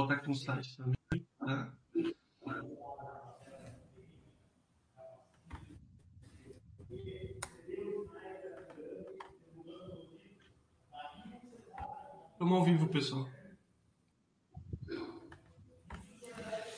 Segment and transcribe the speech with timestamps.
[0.00, 1.26] colocar aqui no site também.
[1.38, 1.72] Tá?
[12.38, 13.28] Vamos ao vivo, pessoal.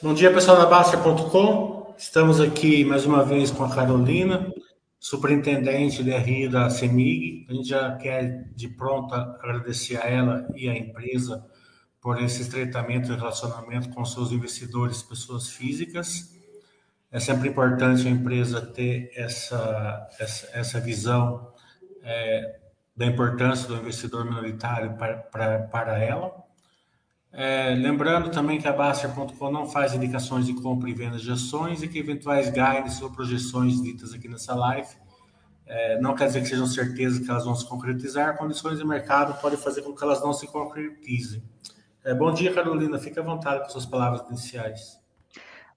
[0.02, 1.94] Bom dia, pessoal da Baster.com.
[1.96, 4.52] Estamos aqui mais uma vez com a Carolina,
[4.98, 7.46] superintendente de RI da CEMIG.
[7.48, 11.48] A gente já quer de pronto agradecer a ela e a empresa
[12.02, 16.36] por esse estreitamento e relacionamento com seus investidores, pessoas físicas.
[17.12, 21.52] É sempre importante a empresa ter essa, essa, essa visão
[22.02, 22.58] é,
[22.96, 26.42] da importância do investidor minoritário para, para, para ela.
[27.32, 31.82] É, lembrando também que a Baster.com não faz indicações de compra e venda de ações
[31.82, 34.88] e que eventuais guides ou projeções ditas aqui nessa live
[35.64, 38.36] é, não quer dizer que sejam certezas que elas vão se concretizar.
[38.36, 41.42] Condições de mercado podem fazer com que elas não se concretizem.
[42.04, 42.98] É, bom dia, Carolina.
[42.98, 45.01] Fique à vontade com suas palavras iniciais.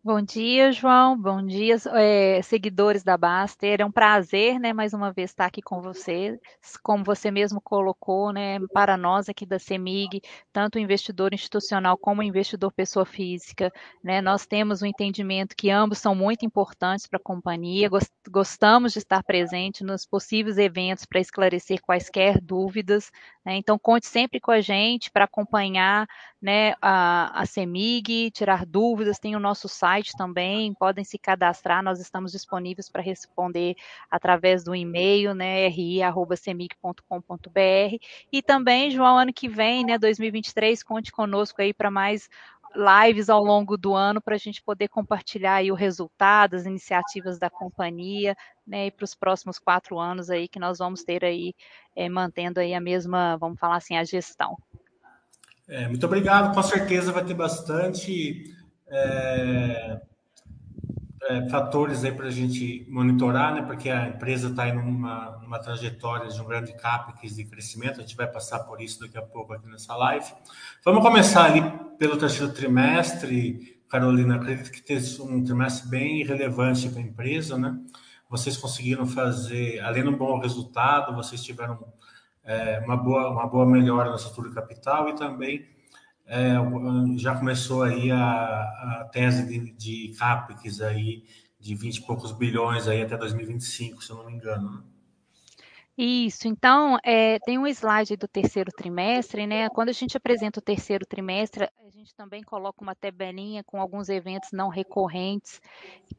[0.06, 1.20] Bom dia, João.
[1.20, 3.82] Bom dia, é, seguidores da Baster.
[3.82, 6.38] É um prazer, né, mais uma vez estar aqui com vocês.
[6.84, 10.22] Como você mesmo colocou, né, para nós aqui da CEMIG,
[10.54, 13.74] tanto o investidor institucional como o investidor pessoa física,
[14.04, 17.90] né, nós temos o um entendimento que ambos são muito importantes para a companhia.
[18.30, 23.10] Gostamos de estar presente nos possíveis eventos para esclarecer quaisquer dúvidas.
[23.44, 26.08] Né, então, conte sempre com a gente para acompanhar
[26.40, 29.18] né, a, a CEMIG, tirar dúvidas.
[29.18, 33.76] Tem o nosso site site também, podem se cadastrar, nós estamos disponíveis para responder
[34.10, 37.98] através do e-mail, né, ri@cemic.com.br.
[38.32, 42.30] E também, João, ano que vem, né, 2023, conte conosco aí para mais
[42.76, 47.40] lives ao longo do ano para a gente poder compartilhar aí o resultado, as iniciativas
[47.40, 48.36] da companhia,
[48.68, 51.54] né, e para os próximos quatro anos aí que nós vamos ter aí,
[51.96, 54.58] é, mantendo aí a mesma, vamos falar assim, a gestão.
[55.68, 58.54] É, muito obrigado, com certeza vai ter bastante
[58.88, 60.02] é,
[61.28, 63.62] é, fatores aí para a gente monitorar, né?
[63.64, 68.02] Porque a empresa está em uma, numa trajetória de um grande CAPEX de crescimento, a
[68.02, 70.26] gente vai passar por isso daqui a pouco aqui nessa live.
[70.84, 71.62] Vamos começar ali
[71.98, 77.80] pelo terceiro trimestre, Carolina, acredito que teve um trimestre bem relevante para a empresa, né?
[78.30, 81.80] Vocês conseguiram fazer, além do bom resultado, vocês tiveram
[82.44, 85.66] é, uma, boa, uma boa melhora na estrutura capital e também
[86.28, 86.56] é,
[87.18, 91.24] já começou aí a, a tese de, de CAPEX aí
[91.60, 94.72] de 20 e poucos bilhões aí até 2025, se eu não me engano.
[94.72, 94.84] Né?
[95.98, 99.70] Isso, então, é, tem um slide do terceiro trimestre, né?
[99.70, 104.10] Quando a gente apresenta o terceiro trimestre, a gente também coloca uma tabelinha com alguns
[104.10, 105.62] eventos não recorrentes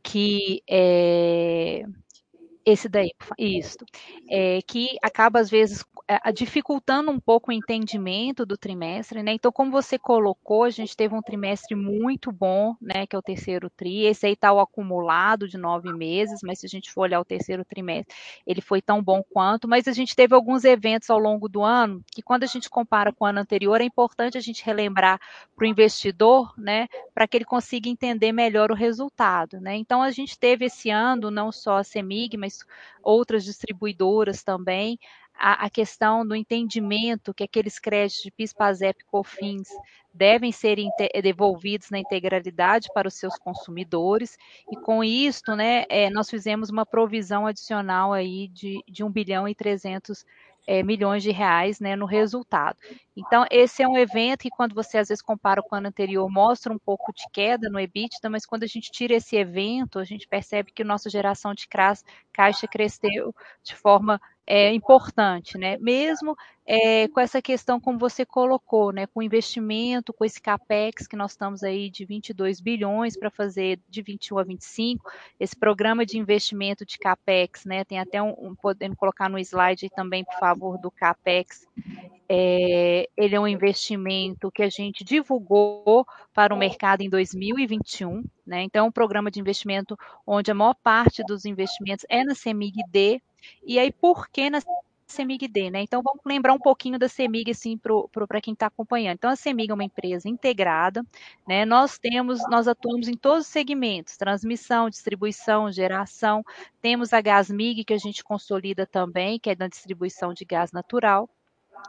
[0.03, 1.85] que é,
[2.67, 3.79] esse daí, isso.
[4.29, 9.33] É, que acaba, às vezes, é, dificultando um pouco o entendimento do trimestre, né?
[9.35, 13.07] Então, como você colocou, a gente teve um trimestre muito bom, né?
[13.07, 14.05] Que é o terceiro tri.
[14.07, 17.25] Esse aí está o acumulado de nove meses, mas se a gente for olhar o
[17.25, 18.13] terceiro trimestre,
[18.45, 19.69] ele foi tão bom quanto.
[19.69, 23.13] Mas a gente teve alguns eventos ao longo do ano que, quando a gente compara
[23.13, 25.21] com o ano anterior, é importante a gente relembrar
[25.55, 26.89] para o investidor, né?
[27.15, 29.77] Para que ele consiga entender melhor o resultado, né?
[29.77, 32.56] Então, a gente teve esse ano, não só a CEMIG, mas
[33.03, 34.99] outras distribuidoras também,
[35.39, 39.69] a, a, questão do entendimento que aqueles créditos de PIS, PASEP, COFINS
[40.13, 40.79] devem ser
[41.23, 44.39] devolvidos na integralidade para os seus consumidores,
[44.71, 49.47] e com isto, né, é, nós fizemos uma provisão adicional aí de, de 1 bilhão
[49.47, 50.25] e 300
[50.67, 52.77] é, milhões de reais né, no resultado.
[53.17, 56.29] Então, esse é um evento que, quando você às vezes compara com o ano anterior,
[56.31, 60.05] mostra um pouco de queda no EBITDA, mas quando a gente tira esse evento, a
[60.05, 65.77] gente percebe que a nossa geração de caixa cresceu de forma é, importante, né?
[65.79, 69.07] Mesmo é, com essa questão, como você colocou, né?
[69.07, 74.03] Com investimento, com esse capex que nós estamos aí de 22 bilhões para fazer de
[74.03, 75.11] 21 a 25,
[75.41, 77.85] esse programa de investimento de capex, né?
[77.85, 81.67] Tem até um, um podendo colocar no slide também, por favor, do capex.
[82.29, 86.05] É, ele é um investimento que a gente divulgou
[86.35, 88.63] para o mercado em 2021, né?
[88.63, 89.97] Então, é um programa de investimento
[90.27, 93.23] onde a maior parte dos investimentos é na CEMIG-D,
[93.65, 94.61] e aí, por que na
[95.09, 95.83] CEMIG-D, né?
[95.83, 99.15] Então, vamos lembrar um pouquinho da CEMIG, assim, para quem está acompanhando.
[99.15, 101.05] Então, a CEMIG é uma empresa integrada,
[101.47, 101.65] né?
[101.65, 106.45] Nós temos, nós atuamos em todos os segmentos, transmissão, distribuição, geração.
[106.83, 111.31] Temos a Gasmig, que a gente consolida também, que é da distribuição de gás natural.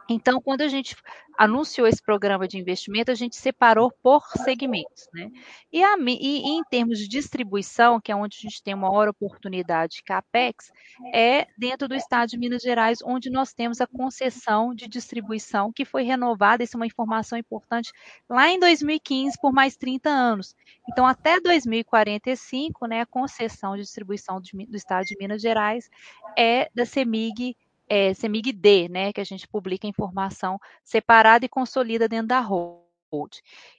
[0.08, 0.96] Então, quando a gente
[1.38, 5.30] anunciou esse programa de investimento, a gente separou por segmentos, né?
[5.70, 9.08] E, a, e, em termos de distribuição, que é onde a gente tem uma maior
[9.08, 10.72] oportunidade de CAPEX,
[11.12, 15.84] é dentro do estado de Minas Gerais, onde nós temos a concessão de distribuição, que
[15.84, 17.92] foi renovada, essa é uma informação importante,
[18.28, 20.56] lá em 2015, por mais 30 anos.
[20.90, 25.88] Então, até 2045, né, a concessão de distribuição do, do estado de Minas Gerais
[26.36, 27.54] é da CEMIG
[27.88, 32.72] é, CEMIG-D, né, que a gente publica informação separada e consolida dentro da Hold.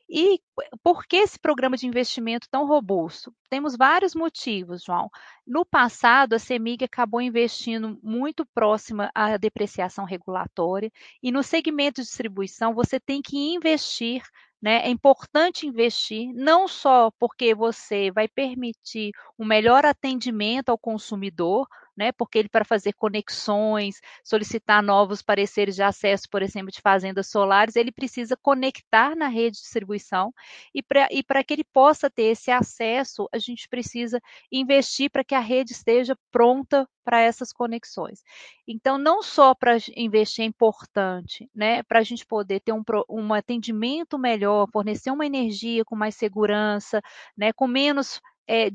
[0.09, 0.41] E
[0.81, 3.31] por que esse programa de investimento tão robusto?
[3.49, 5.09] Temos vários motivos, João.
[5.45, 10.91] No passado, a CEMIG acabou investindo muito próxima à depreciação regulatória,
[11.21, 14.23] e no segmento de distribuição, você tem que investir
[14.61, 14.85] né?
[14.85, 21.67] É importante investir, não só porque você vai permitir um melhor atendimento ao consumidor,
[21.99, 22.13] né?
[22.13, 27.75] Porque ele, para fazer conexões, solicitar novos pareceres de acesso, por exemplo, de fazendas solares,
[27.75, 30.33] ele precisa conectar na rede de distribuição
[30.73, 35.35] e para e que ele possa ter esse acesso, a gente precisa investir para que
[35.35, 38.21] a rede esteja pronta para essas conexões.
[38.67, 41.81] Então, não só para investir é importante, né?
[41.83, 47.01] Para a gente poder ter um, um atendimento melhor, fornecer uma energia com mais segurança,
[47.35, 47.51] né?
[47.51, 48.67] Com menos é,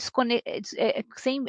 [0.77, 1.45] é, sem,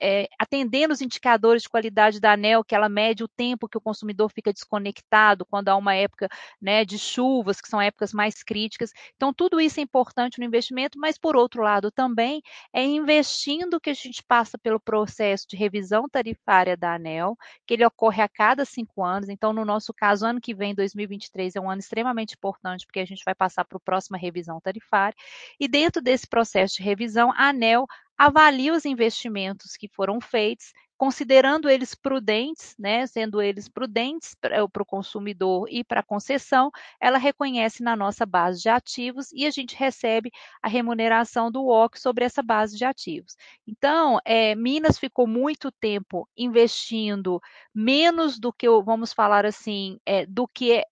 [0.00, 3.80] é, atendendo os indicadores de qualidade da ANEL, que ela mede o tempo que o
[3.80, 6.28] consumidor fica desconectado quando há uma época
[6.60, 8.90] né, de chuvas, que são épocas mais críticas.
[9.14, 12.42] Então, tudo isso é importante no investimento, mas, por outro lado, também
[12.72, 17.86] é investindo que a gente passa pelo processo de revisão tarifária da ANEL, que ele
[17.86, 19.28] ocorre a cada cinco anos.
[19.28, 23.06] Então, no nosso caso, ano que vem, 2023, é um ano extremamente importante, porque a
[23.06, 25.14] gente vai passar para a próxima revisão tarifária.
[25.60, 27.86] E dentro desse processo de revisão, então, a ANEL
[28.16, 34.84] avalia os investimentos que foram feitos, considerando eles prudentes, né, sendo eles prudentes para o
[34.84, 36.70] consumidor e para a concessão,
[37.00, 40.30] ela reconhece na nossa base de ativos e a gente recebe
[40.60, 43.36] a remuneração do OC sobre essa base de ativos.
[43.66, 47.40] Então, é, Minas ficou muito tempo investindo
[47.72, 50.82] menos do que, vamos falar assim, é, do que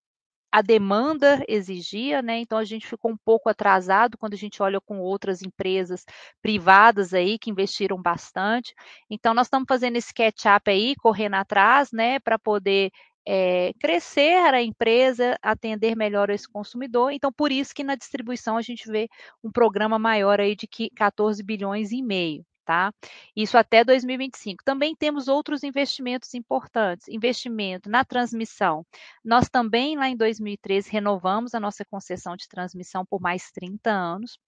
[0.57, 2.39] a demanda exigia, né?
[2.39, 6.03] Então a gente ficou um pouco atrasado quando a gente olha com outras empresas
[6.41, 8.75] privadas aí que investiram bastante.
[9.11, 12.91] Então nós estamos fazendo esse catch-up aí, correndo atrás, né, para poder
[13.29, 17.13] é, crescer a empresa, atender melhor esse consumidor.
[17.13, 19.11] Então, por isso que na distribuição a gente vê
[19.45, 20.67] um programa maior aí de
[20.97, 22.93] 14 bilhões e meio tá?
[23.37, 24.65] Isso até 2025.
[24.65, 28.85] Também temos outros investimentos importantes, investimento na transmissão.
[29.25, 34.39] Nós também lá em 2013 renovamos a nossa concessão de transmissão por mais 30 anos.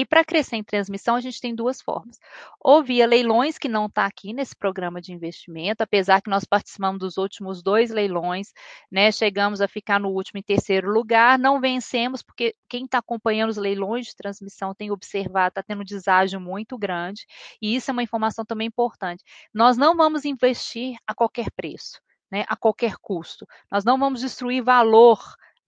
[0.00, 2.18] E para crescer em transmissão, a gente tem duas formas.
[2.58, 7.00] Ou via leilões, que não está aqui nesse programa de investimento, apesar que nós participamos
[7.00, 8.50] dos últimos dois leilões,
[8.90, 9.12] né?
[9.12, 13.58] Chegamos a ficar no último em terceiro lugar, não vencemos, porque quem está acompanhando os
[13.58, 17.26] leilões de transmissão tem observado, está tendo um deságio muito grande,
[17.60, 19.22] e isso é uma informação também importante.
[19.52, 22.00] Nós não vamos investir a qualquer preço.
[22.32, 23.44] Né, a qualquer custo.
[23.68, 25.18] Nós não vamos destruir valor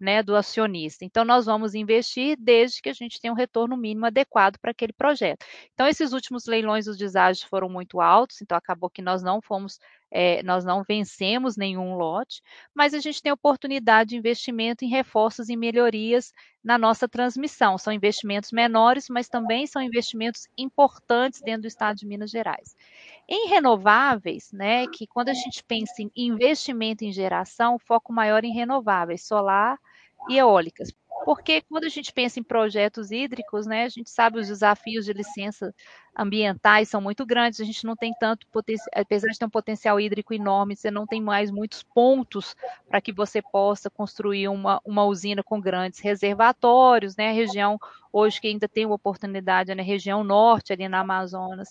[0.03, 1.05] né, do acionista.
[1.05, 4.93] Então, nós vamos investir desde que a gente tenha um retorno mínimo adequado para aquele
[4.93, 5.47] projeto.
[5.73, 9.79] Então, esses últimos leilões dos deságios foram muito altos, então acabou que nós não fomos,
[10.11, 12.43] é, nós não vencemos nenhum lote,
[12.75, 16.33] mas a gente tem oportunidade de investimento em reforços e melhorias
[16.65, 17.79] na nossa transmissão.
[17.79, 22.75] São investimentos menores, mas também são investimentos importantes dentro do estado de Minas Gerais.
[23.29, 28.53] Em renováveis, né, que quando a gente pensa em investimento em geração, foco maior em
[28.53, 29.79] renováveis, solar,
[30.29, 30.93] e eólicas.
[31.25, 35.13] Porque quando a gente pensa em projetos hídricos, né, a gente sabe os desafios de
[35.13, 35.75] licença
[36.17, 39.99] ambientais são muito grandes, a gente não tem tanto potencial, apesar de ter um potencial
[39.99, 42.55] hídrico enorme, você não tem mais muitos pontos
[42.89, 47.31] para que você possa construir uma, uma usina com grandes reservatórios, né?
[47.31, 47.79] A região
[48.13, 51.71] hoje que ainda tem uma oportunidade é na região norte, ali na Amazonas,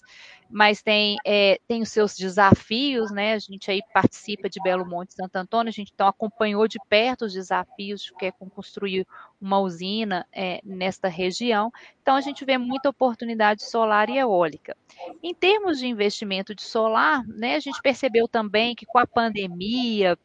[0.49, 3.33] mas tem, é, tem os seus desafios, né?
[3.33, 7.25] A gente aí participa de Belo Monte Santo Antônio, a gente então acompanhou de perto
[7.25, 9.05] os desafios que é construir
[9.39, 11.71] uma usina é, nesta região.
[12.01, 14.30] Então a gente vê muita oportunidade solar e eólica.
[15.21, 20.17] Em termos de investimento de solar, né, a gente percebeu também que com a pandemia,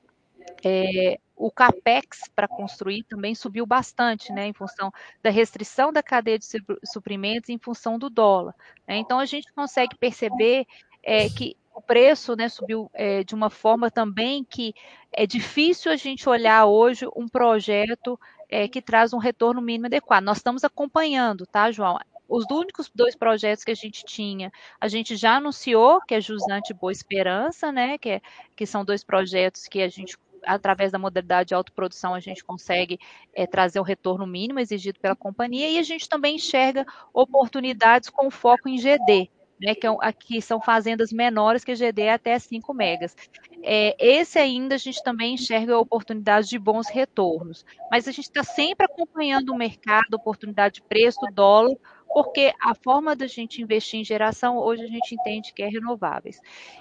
[0.64, 4.90] é, o capex para construir também subiu bastante, né, em função
[5.22, 6.46] da restrição da cadeia de
[6.84, 8.54] suprimentos, em função do dólar.
[8.88, 8.96] Né?
[8.96, 10.66] Então a gente consegue perceber
[11.02, 14.74] é, que o preço né, subiu é, de uma forma também que
[15.12, 20.24] é difícil a gente olhar hoje um projeto é, que traz um retorno mínimo adequado.
[20.24, 21.98] Nós estamos acompanhando, tá, João?
[22.28, 26.74] Os únicos dois projetos que a gente tinha, a gente já anunciou, que é Jusante
[26.74, 27.98] Boa Esperança, né?
[27.98, 28.20] Que, é,
[28.54, 33.00] que são dois projetos que a gente através da modalidade de autoprodução, a gente consegue
[33.34, 38.30] é, trazer o retorno mínimo exigido pela companhia e a gente também enxerga oportunidades com
[38.30, 39.28] foco em GD,
[39.60, 43.16] né, que é aqui são fazendas menores que GD até 5 megas.
[43.62, 48.44] É, esse ainda a gente também enxerga oportunidades de bons retornos, mas a gente está
[48.44, 51.76] sempre acompanhando o mercado, oportunidade de preço, dólar,
[52.16, 56.40] porque a forma da gente investir em geração, hoje a gente entende que é renováveis.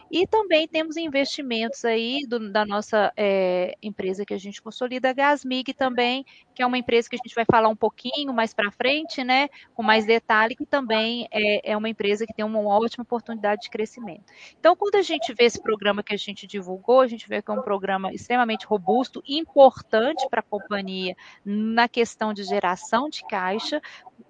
[0.09, 5.13] E também temos investimentos aí do, da nossa é, empresa que a gente consolida, a
[5.13, 8.71] Gasmig também, que é uma empresa que a gente vai falar um pouquinho mais para
[8.71, 13.03] frente, né, com mais detalhe, que também é, é uma empresa que tem uma ótima
[13.03, 14.23] oportunidade de crescimento.
[14.57, 17.51] Então, quando a gente vê esse programa que a gente divulgou, a gente vê que
[17.51, 21.13] é um programa extremamente robusto, importante para a companhia
[21.43, 23.81] na questão de geração de caixa,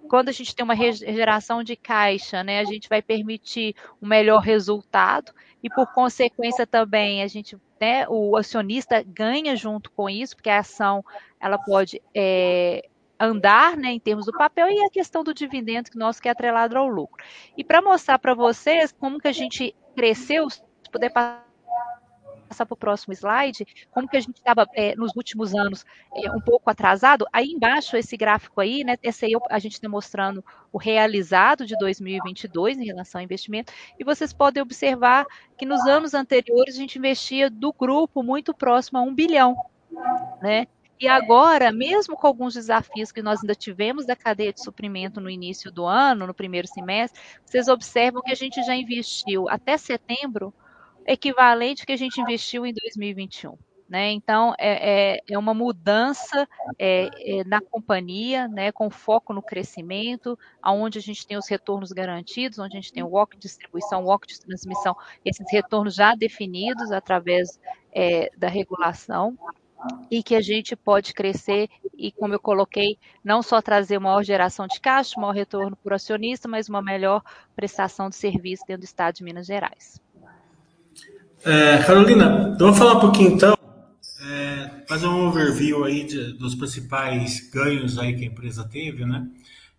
[0.08, 4.40] quando a gente tem uma geração de caixa, né, a gente vai permitir um melhor
[4.40, 10.50] resultado e, por consequência, também a gente, né, o acionista ganha junto com isso, porque
[10.50, 11.04] a ação
[11.40, 12.88] ela pode é,
[13.18, 16.32] andar, né, em termos do papel e a questão do dividendo que nós que é
[16.32, 17.24] atrelado ao lucro.
[17.56, 20.60] E para mostrar para vocês como que a gente cresceu, se
[20.90, 21.45] puder passar
[22.46, 25.84] passar para o próximo slide, como que a gente estava é, nos últimos anos
[26.14, 29.88] é, um pouco atrasado, aí embaixo esse gráfico aí, né, esse aí a gente está
[29.88, 35.26] mostrando o realizado de 2022 em relação ao investimento, e vocês podem observar
[35.58, 39.56] que nos anos anteriores a gente investia do grupo muito próximo a um bilhão,
[40.40, 40.66] né,
[40.98, 45.28] e agora, mesmo com alguns desafios que nós ainda tivemos da cadeia de suprimento no
[45.28, 50.54] início do ano, no primeiro semestre, vocês observam que a gente já investiu até setembro
[51.06, 53.56] equivalente que a gente investiu em 2021.
[53.88, 54.10] Né?
[54.10, 60.36] Então, é, é, é, uma mudança é, é, na companhia, né, com foco no crescimento,
[60.64, 64.02] onde a gente tem os retornos garantidos, onde a gente tem o walk de distribuição,
[64.02, 67.60] o walk de transmissão, esses retornos já definidos através
[67.92, 69.38] é, da regulação,
[70.10, 74.66] e que a gente pode crescer e, como eu coloquei, não só trazer maior geração
[74.66, 77.22] de caixa, maior retorno para o acionista, mas uma melhor
[77.54, 80.00] prestação de serviço dentro do Estado de Minas Gerais.
[81.48, 83.56] É, Carolina, vamos falar um pouquinho então,
[84.20, 89.24] é, fazer um overview aí de, dos principais ganhos aí que a empresa teve, né?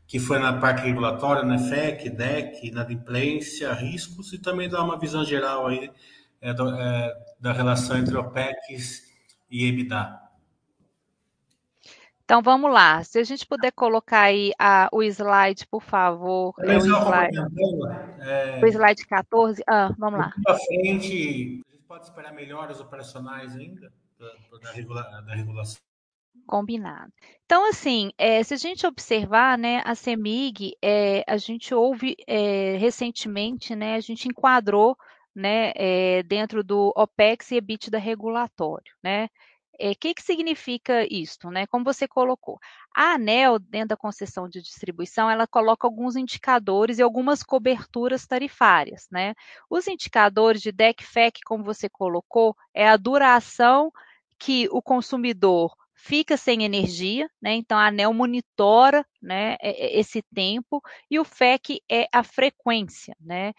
[0.07, 5.25] Que foi na parte regulatória, na FEC, DEC, inadimplência, riscos e também dar uma visão
[5.25, 5.91] geral aí
[6.39, 9.01] é, do, é, da relação entre OPEX
[9.51, 10.26] e EBITDA.
[12.27, 13.01] Então vamos lá.
[13.05, 16.53] Se a gente puder colocar aí a, o slide, por favor.
[16.59, 17.37] É o, slide,
[18.19, 19.63] é, o slide 14.
[19.65, 20.33] Ah, vamos lá.
[20.43, 23.93] Para frente, a gente pode esperar melhores operacionais ainda
[24.61, 25.79] da, regula, da regulação.
[26.45, 27.13] Combinado.
[27.45, 32.75] Então, assim, é, se a gente observar, né, a CEMIG, é, a gente ouve é,
[32.75, 34.97] recentemente, né, a gente enquadrou,
[35.33, 39.29] né, é, dentro do OPEX e EBITDA regulatório, né,
[39.79, 41.67] o é, que, que significa isto, né?
[41.67, 42.59] Como você colocou,
[42.95, 49.07] a ANEL, dentro da concessão de distribuição, ela coloca alguns indicadores e algumas coberturas tarifárias,
[49.11, 49.33] né?
[49.69, 53.91] Os indicadores de DEC-FEC, como você colocou, é a duração
[54.39, 57.55] que o consumidor fica sem energia, né?
[57.55, 63.53] Então a ANEL monitora, né, esse tempo e o FEC é a frequência, né?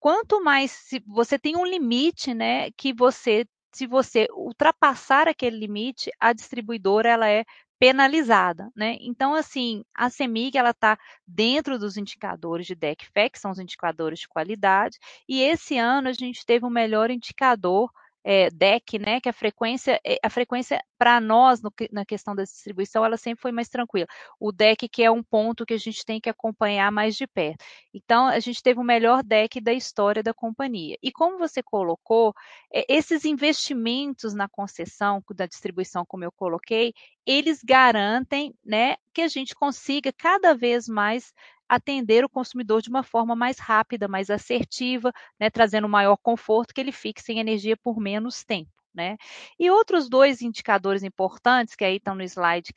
[0.00, 6.32] Quanto mais você tem um limite, né, que você se você ultrapassar aquele limite, a
[6.32, 7.44] distribuidora ela é
[7.78, 8.96] penalizada, né?
[9.00, 14.20] Então, assim, a CEMIG ela está dentro dos indicadores de DECFEC, que são os indicadores
[14.20, 17.90] de qualidade, e esse ano a gente teve o um melhor indicador
[18.24, 22.42] é, DEC, né, que a frequência, eh, a frequência para nós no, na questão da
[22.42, 24.06] distribuição, ela sempre foi mais tranquila.
[24.40, 27.62] O DEC que é um ponto que a gente tem que acompanhar mais de perto.
[27.92, 30.96] Então, a gente teve o melhor DEC da história da companhia.
[31.02, 32.34] E como você colocou,
[32.72, 36.94] é, esses investimentos na concessão da distribuição, como eu coloquei,
[37.26, 41.32] eles garantem, né, que a gente consiga cada vez mais
[41.74, 46.80] atender o consumidor de uma forma mais rápida, mais assertiva, né, trazendo maior conforto, que
[46.80, 48.70] ele fique sem energia por menos tempo.
[48.94, 49.16] Né?
[49.58, 52.72] E outros dois indicadores importantes, que aí estão no slide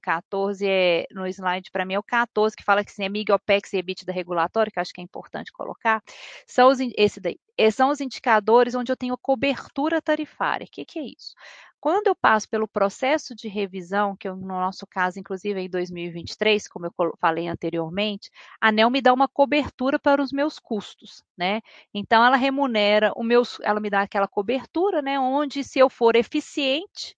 [0.00, 3.32] 14, é, no slide para mim é o 14, que fala que sim, é MIG,
[3.32, 6.00] OPEX e EBITDA regulatório, que acho que é importante colocar,
[6.46, 7.40] são os, esse daí,
[7.72, 10.64] são os indicadores onde eu tenho cobertura tarifária.
[10.64, 11.34] O que, que é isso?
[11.80, 16.66] Quando eu passo pelo processo de revisão, que eu, no nosso caso, inclusive em 2023,
[16.68, 18.30] como eu falei anteriormente,
[18.60, 21.60] a ANEL me dá uma cobertura para os meus custos, né?
[21.94, 25.20] Então ela remunera o meu, ela me dá aquela cobertura, né?
[25.20, 27.16] Onde se eu for eficiente,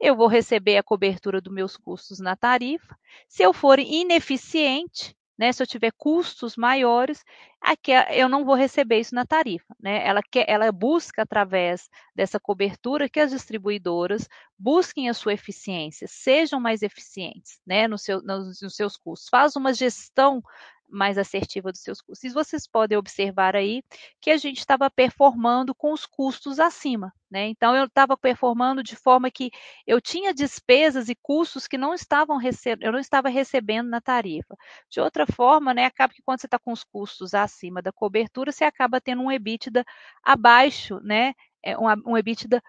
[0.00, 2.96] eu vou receber a cobertura dos meus custos na tarifa.
[3.28, 5.52] Se eu for ineficiente, né?
[5.52, 7.24] Se eu tiver custos maiores,
[7.60, 10.06] aqui eu não vou receber isso na tarifa, né?
[10.06, 14.28] Ela quer, ela busca através dessa cobertura que as distribuidoras
[14.58, 17.86] busquem a sua eficiência, sejam mais eficientes, né?
[17.88, 20.42] No seu, nos, nos seus custos, faz uma gestão
[20.88, 22.24] mais assertiva dos seus custos.
[22.24, 23.82] E vocês podem observar aí
[24.20, 27.48] que a gente estava performando com os custos acima, né?
[27.48, 29.50] Então eu estava performando de forma que
[29.86, 32.38] eu tinha despesas e custos que não estavam
[32.80, 34.56] eu não estava recebendo na tarifa.
[34.90, 38.52] De outra forma, né, acaba que quando você está com os custos acima da cobertura,
[38.52, 39.84] você acaba tendo um EBITDA
[40.22, 41.34] abaixo, né?
[41.62, 42.62] É um EBITDA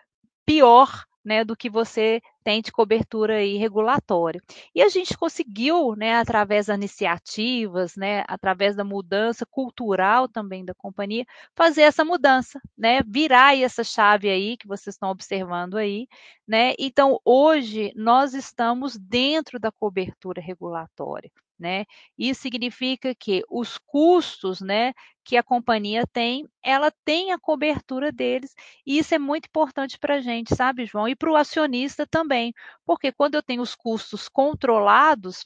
[0.45, 4.41] pior né, do que você tem de cobertura aí regulatória.
[4.73, 10.73] E a gente conseguiu, né, através das iniciativas, né, através da mudança cultural também da
[10.73, 16.07] companhia, fazer essa mudança, né, virar essa chave aí que vocês estão observando aí,
[16.47, 16.73] né?
[16.79, 21.85] Então, hoje nós estamos dentro da cobertura regulatória né?
[22.17, 28.53] Isso significa que os custos, né, que a companhia tem, ela tem a cobertura deles,
[28.85, 31.07] e isso é muito importante para a gente, sabe, João?
[31.07, 32.53] E para o acionista também,
[32.85, 35.45] porque quando eu tenho os custos controlados,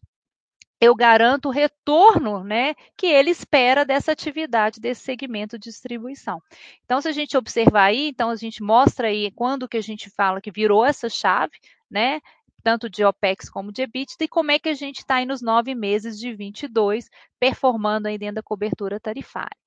[0.81, 6.41] eu garanto o retorno né, que ele espera dessa atividade, desse segmento de distribuição.
[6.83, 10.09] Então, se a gente observar aí, então a gente mostra aí quando que a gente
[10.09, 11.53] fala que virou essa chave,
[11.89, 12.19] né?
[12.61, 15.41] Tanto de OPEX como de EBITDA, e como é que a gente está aí nos
[15.41, 19.57] nove meses de 22, performando aí dentro da cobertura tarifária.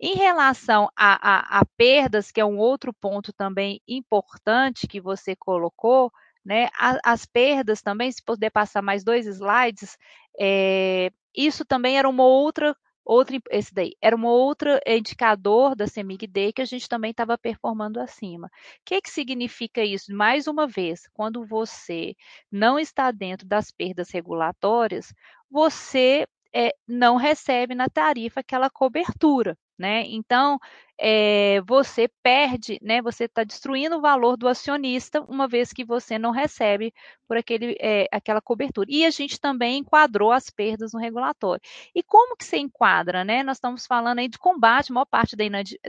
[0.00, 5.36] Em relação a, a, a perdas, que é um outro ponto também importante que você
[5.36, 6.10] colocou,
[6.44, 6.68] né,
[7.04, 9.96] as perdas também, se puder passar mais dois slides,
[10.38, 16.52] é, isso também era uma outra Outro, esse daí, era um outro indicador da CEMIG-D
[16.52, 18.46] que a gente também estava performando acima.
[18.46, 18.50] O
[18.84, 20.14] que, que significa isso?
[20.14, 22.14] Mais uma vez, quando você
[22.50, 25.12] não está dentro das perdas regulatórias,
[25.50, 30.04] você é, não recebe na tarifa aquela cobertura né?
[30.06, 30.58] Então,
[31.04, 33.02] é, você perde, né?
[33.02, 36.94] Você está destruindo o valor do acionista uma vez que você não recebe
[37.26, 38.86] por aquele, é, aquela cobertura.
[38.88, 41.60] E a gente também enquadrou as perdas no regulatório.
[41.92, 43.42] E como que se enquadra, né?
[43.42, 45.34] Nós estamos falando aí de combate, a maior parte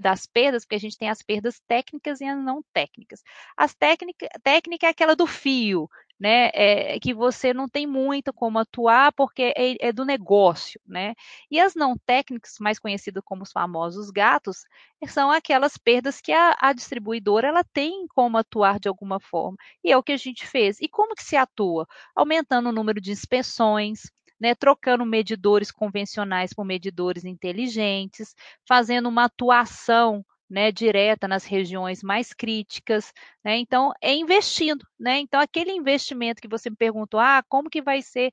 [0.02, 3.21] das perdas, porque a gente tem as perdas técnicas e as não técnicas.
[3.56, 5.88] As técnicas, técnica é aquela do fio,
[6.23, 11.15] né, é, que você não tem muito como atuar porque é, é, do negócio, né?
[11.52, 14.63] E as não técnicas, mais conhecidas como os famosos gatos,
[15.08, 19.58] são aquelas perdas que a, a, distribuidora ela tem como atuar de alguma forma.
[19.84, 20.80] E é o que a gente fez.
[20.82, 21.88] E como que se atua?
[22.16, 28.36] Aumentando o número de inspeções, né, trocando medidores convencionais por medidores inteligentes,
[28.68, 33.12] fazendo uma atuação né, direta nas regiões mais críticas,
[33.44, 33.58] né?
[33.58, 35.18] Então é investindo, né?
[35.20, 38.32] Então aquele investimento que você me perguntou, ah, como que vai ser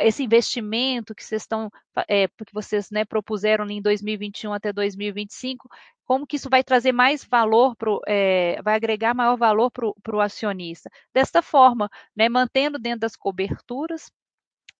[0.00, 1.70] esse investimento que vocês estão,
[2.08, 5.68] é, que vocês né, propuseram em 2021 até 2025,
[6.04, 7.76] como que isso vai trazer mais valor
[8.08, 10.90] é, vai agregar maior valor para o acionista?
[11.14, 14.10] Desta forma, né, mantendo dentro das coberturas,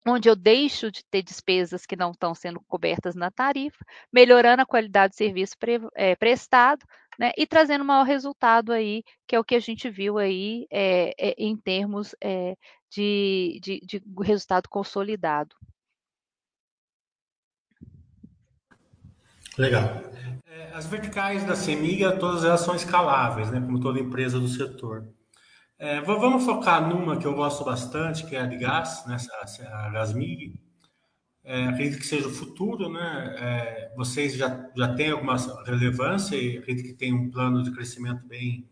[0.07, 4.67] onde eu deixo de ter despesas que não estão sendo cobertas na tarifa, melhorando a
[4.67, 6.85] qualidade do serviço pre, é, prestado,
[7.19, 11.13] né, e trazendo maior resultado aí, que é o que a gente viu aí é,
[11.19, 12.15] é, em termos
[12.91, 15.55] de, de, de resultado consolidado.
[19.57, 20.03] Legal.
[20.47, 25.07] É, as verticais da CEMIGA, todas elas são escaláveis, né, como toda empresa do setor.
[25.83, 29.17] É, vamos focar numa que eu gosto bastante, que é a de gás, né,
[29.69, 30.55] a Gasmig.
[31.43, 33.35] É, acredito que seja o futuro, né?
[33.37, 35.35] É, vocês já, já têm alguma
[35.67, 38.71] relevância e acredito que tem um plano de crescimento bem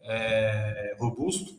[0.00, 1.54] é, robusto.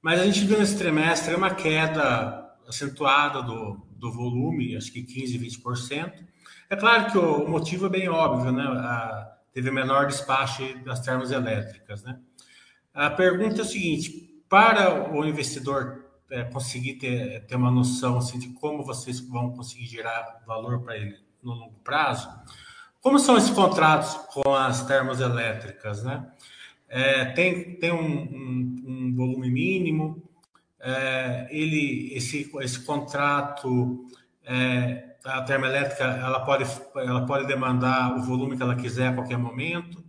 [0.00, 5.62] Mas a gente viu nesse trimestre uma queda acentuada do, do volume, acho que 15%,
[5.62, 6.26] 20%.
[6.70, 8.64] É claro que o motivo é bem óbvio, né?
[8.64, 12.18] A, teve menor despacho das termoelétricas, né?
[12.96, 18.38] A pergunta é o seguinte: para o investidor é, conseguir ter, ter uma noção assim,
[18.38, 22.28] de como vocês vão conseguir gerar valor para ele no longo prazo,
[23.02, 26.26] como são esses contratos com as termoelétricas, né?
[26.88, 30.22] É, tem tem um, um, um volume mínimo,
[30.80, 34.06] é, ele esse esse contrato
[34.42, 36.64] é, a termoelétrica ela pode
[36.96, 40.05] ela pode demandar o volume que ela quiser a qualquer momento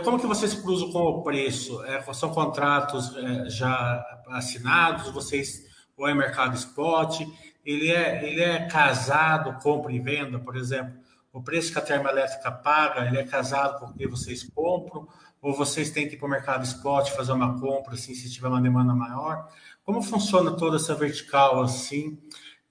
[0.00, 1.84] como que vocês cruzam com o preço?
[1.84, 5.10] É, são contratos é, já assinados?
[5.10, 5.64] Vocês
[5.96, 7.20] ou é mercado spot?
[7.64, 10.94] Ele é, ele é casado, compra e venda, por exemplo?
[11.32, 15.08] O preço que a termoelétrica paga, ele é casado com o que vocês compram?
[15.40, 18.48] Ou vocês têm que ir para o mercado spot fazer uma compra, assim, se tiver
[18.48, 19.48] uma demanda maior?
[19.84, 22.18] Como funciona toda essa vertical, assim?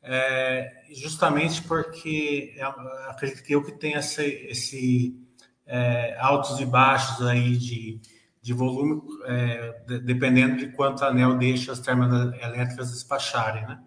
[0.04, 2.64] é, justamente porque é,
[3.10, 5.23] acredito que eu que tenho esse, esse
[5.66, 8.00] é, altos e baixos aí de,
[8.42, 13.82] de volume, é, de, dependendo de quanto a ANEL deixa as termoelétricas despacharem, né?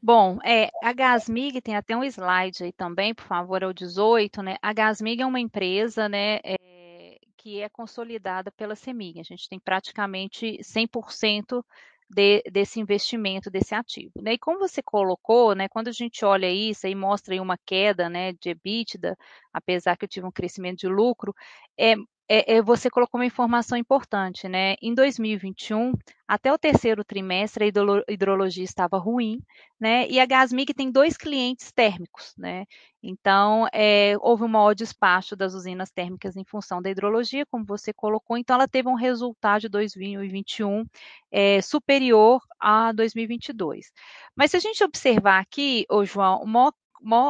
[0.00, 4.40] Bom, é, a Gasmig tem até um slide aí também, por favor, é o 18,
[4.40, 4.56] né?
[4.62, 9.18] A Gasmig é uma empresa, né, é, que é consolidada pela CEMIG.
[9.18, 11.64] A gente tem praticamente 100%
[12.08, 14.12] de, desse investimento, desse ativo.
[14.22, 14.34] Né?
[14.34, 18.08] E como você colocou, né, quando a gente olha isso e mostra aí uma queda
[18.08, 19.16] né, de EBITDA,
[19.52, 21.34] apesar que eu tive um crescimento de lucro,
[21.78, 21.94] é,
[22.28, 24.74] é, é, você colocou uma informação importante, né?
[24.82, 25.92] Em 2021,
[26.26, 29.40] até o terceiro trimestre, a hidrologia estava ruim,
[29.78, 30.08] né?
[30.08, 32.64] E a Gasmig tem dois clientes térmicos, né?
[33.00, 37.92] Então, é, houve um maior despacho das usinas térmicas em função da hidrologia, como você
[37.92, 38.36] colocou.
[38.36, 40.84] Então, ela teve um resultado de 2021
[41.30, 43.92] é, superior a 2022.
[44.34, 46.72] Mas se a gente observar aqui, ô João, o maior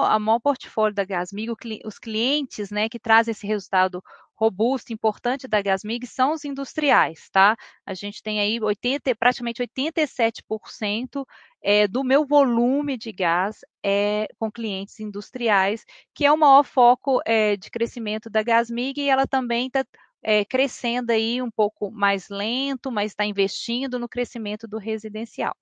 [0.04, 1.52] a maior portfólio da Gasmig,
[1.85, 4.02] os clientes né, que trazem esse resultado
[4.37, 7.57] robusto, importante da Gasmig são os industriais, tá?
[7.85, 11.27] A gente tem aí 80, praticamente 87%
[11.62, 17.20] é, do meu volume de gás é com clientes industriais, que é o maior foco
[17.25, 19.85] é, de crescimento da Gasmig e ela também está
[20.28, 25.54] é, crescendo aí um pouco mais lento, mas está investindo no crescimento do residencial.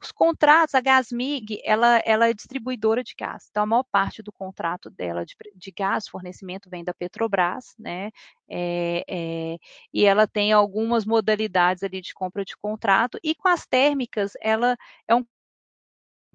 [0.00, 4.30] Os contratos, a Gasmig, ela, ela é distribuidora de gás, então a maior parte do
[4.32, 8.10] contrato dela de, de gás, fornecimento, vem da Petrobras, né?
[8.48, 9.56] É, é,
[9.92, 14.76] e ela tem algumas modalidades ali de compra de contrato, e com as térmicas, ela
[15.08, 15.24] é um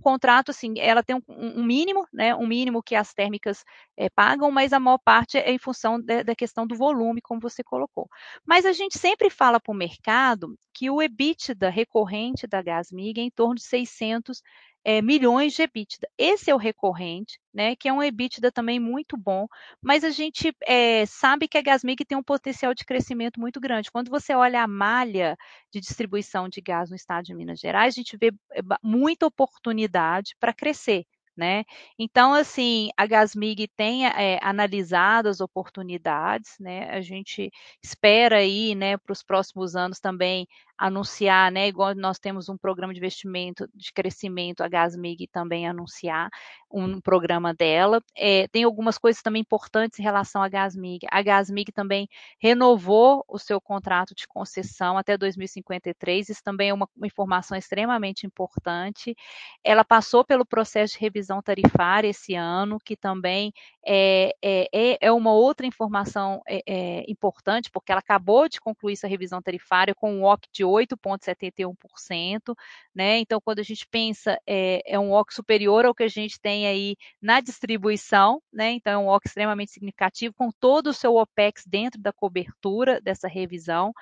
[0.01, 3.63] contrato, assim, ela tem um, um, mínimo, né, um mínimo que as térmicas
[3.95, 7.41] é, pagam, mas a maior parte é em função de, da questão do volume, como
[7.41, 8.09] você colocou.
[8.45, 13.23] Mas a gente sempre fala para o mercado que o EBITDA recorrente da Gasmig é
[13.23, 14.41] em torno de 600
[14.87, 16.07] é, milhões de EBITDA.
[16.17, 19.45] Esse é o recorrente, né, que é um EBITDA também muito bom,
[19.81, 23.91] mas a gente é, sabe que a Gasmig tem um potencial de crescimento muito grande.
[23.91, 25.35] Quando você olha a malha
[25.73, 30.37] de distribuição de gás no estado de Minas Gerais, a gente vê é, muita oportunidade
[30.39, 31.03] para crescer.
[31.35, 31.65] Né?
[31.99, 36.89] Então, assim, a Gasmig tem é, analisado as oportunidades, né?
[36.89, 40.47] A gente espera aí, né, para os próximos anos também
[40.77, 46.29] anunciar, né, igual nós temos um programa de investimento de crescimento, a Gasmig também anunciar
[46.69, 48.01] um programa dela.
[48.15, 51.07] É, tem algumas coisas também importantes em relação à Gasmig.
[51.09, 52.07] A Gasmig também
[52.39, 58.27] renovou o seu contrato de concessão até 2053, isso também é uma, uma informação extremamente
[58.27, 59.15] importante.
[59.63, 63.51] Ela passou pelo processo de revisão tarifária esse ano, que também
[63.85, 69.41] é, é, é uma outra informação é, importante, porque ela acabou de concluir essa revisão
[69.41, 72.55] tarifária com um OC de 8,71%,
[72.93, 73.19] né?
[73.19, 76.67] Então, quando a gente pensa, é, é um OC superior ao que a gente tem
[76.67, 78.71] aí na distribuição, né?
[78.71, 83.27] Então, é um OC extremamente significativo, com todo o seu OPEX dentro da cobertura dessa
[83.27, 83.93] revisão.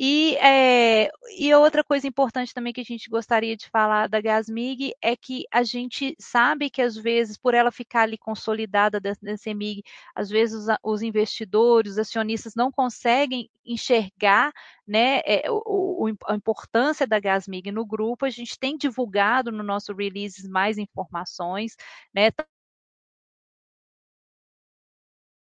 [0.00, 4.94] E, é, e outra coisa importante também que a gente gostaria de falar da Gasmig
[5.02, 9.34] é que a gente sabe que às vezes, por ela ficar ali consolidada da, da
[10.14, 14.52] às vezes os, os, investidores, os acionistas não conseguem enxergar
[14.86, 18.24] né, é, o, o, a importância da Gasmig no grupo.
[18.24, 21.76] A gente tem divulgado no nosso release mais informações,
[22.14, 22.30] né?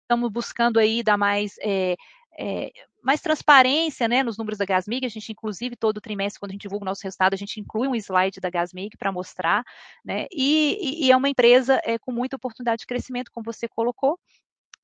[0.03, 1.97] Estamos buscando aí dar mais é,
[2.39, 2.71] é,
[3.05, 5.05] mais transparência né, nos números da Gasmig.
[5.05, 7.87] A gente, inclusive, todo trimestre, quando a gente divulga o nosso resultado, a gente inclui
[7.87, 9.63] um slide da Gasmig para mostrar.
[10.05, 14.19] Né, e, e, é uma empresa é, com muita oportunidade de crescimento, como você colocou,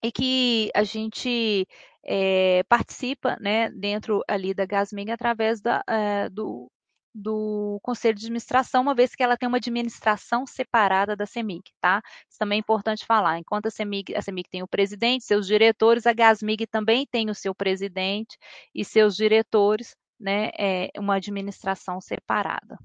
[0.03, 1.67] e que a gente
[2.05, 6.71] é, participa né, dentro ali da Gasmig através da, é, do,
[7.15, 12.01] do Conselho de Administração, uma vez que ela tem uma administração separada da CEMIG, tá?
[12.29, 13.39] Isso também é importante falar.
[13.39, 17.35] Enquanto a CEMIG, a CEMIG tem o presidente, seus diretores, a GASMIG também tem o
[17.35, 18.39] seu presidente
[18.75, 20.51] e seus diretores, né?
[20.59, 22.79] É uma administração separada.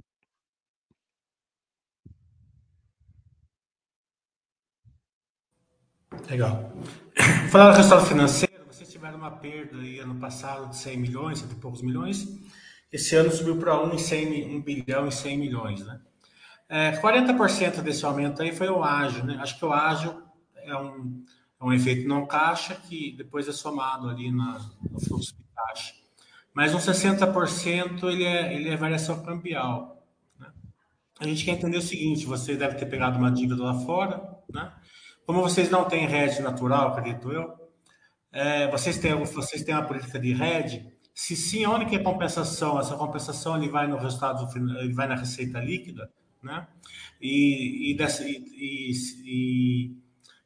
[6.29, 6.71] Legal.
[7.51, 11.51] Falar do resultado financeiro, vocês tiveram uma perda aí ano passado de 100 milhões, 100
[11.51, 12.25] e poucos milhões
[12.95, 15.99] esse ano subiu para 1, 100, 1 bilhão e 100 milhões, né?
[16.67, 19.37] É, 40% desse aumento aí foi o ágio, né?
[19.41, 20.23] Acho que o ágio
[20.55, 21.23] é um,
[21.59, 25.93] é um efeito não caixa que depois é somado ali na, no fluxo de caixa.
[26.53, 30.01] Mas uns 60% ele é, ele é variação cambial.
[30.39, 30.47] Né?
[31.19, 34.71] A gente quer entender o seguinte, você deve ter pegado uma dívida lá fora, né?
[35.25, 37.53] Como vocês não têm hedge natural, acredito eu,
[38.31, 42.77] é, vocês, têm, vocês têm uma política de hedge, se sim, onde que é compensação?
[42.77, 46.11] Essa compensação ele vai no resultado, ele vai na receita líquida,
[46.43, 46.67] né?
[47.21, 48.91] E, e, dessa, e,
[49.23, 49.95] e,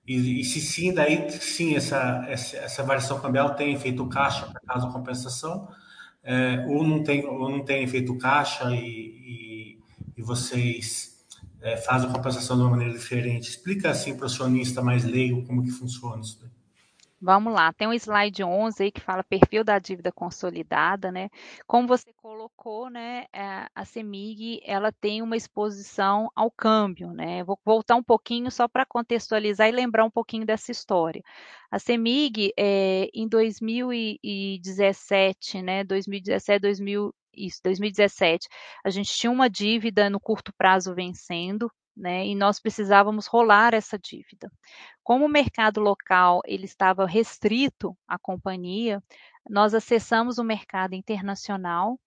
[0.08, 4.93] e, se sim, daí sim, essa, essa, essa variação cambial tem efeito caixa para de
[4.93, 5.67] compensação,
[6.23, 9.79] é, ou, não tem, ou não tem efeito caixa e,
[10.15, 11.25] e vocês
[11.62, 13.49] é, fazem a compensação de uma maneira diferente.
[13.49, 16.59] Explica assim para o acionista mais leigo como que funciona isso daí.
[17.21, 21.29] Vamos lá, tem um slide 11 aí que fala perfil da dívida consolidada, né?
[21.67, 27.43] Como você colocou, né, é, a CEMIG, ela tem uma exposição ao câmbio, né?
[27.43, 31.21] Vou voltar um pouquinho só para contextualizar e lembrar um pouquinho dessa história.
[31.69, 38.47] A CEMIG, é, em 2017, né, 2017, 2000, isso, 2017,
[38.84, 43.99] a gente tinha uma dívida no curto prazo vencendo, né, e nós precisávamos rolar essa
[43.99, 44.51] dívida.
[45.03, 49.03] Como o mercado local ele estava restrito à companhia,
[49.49, 51.99] nós acessamos o mercado internacional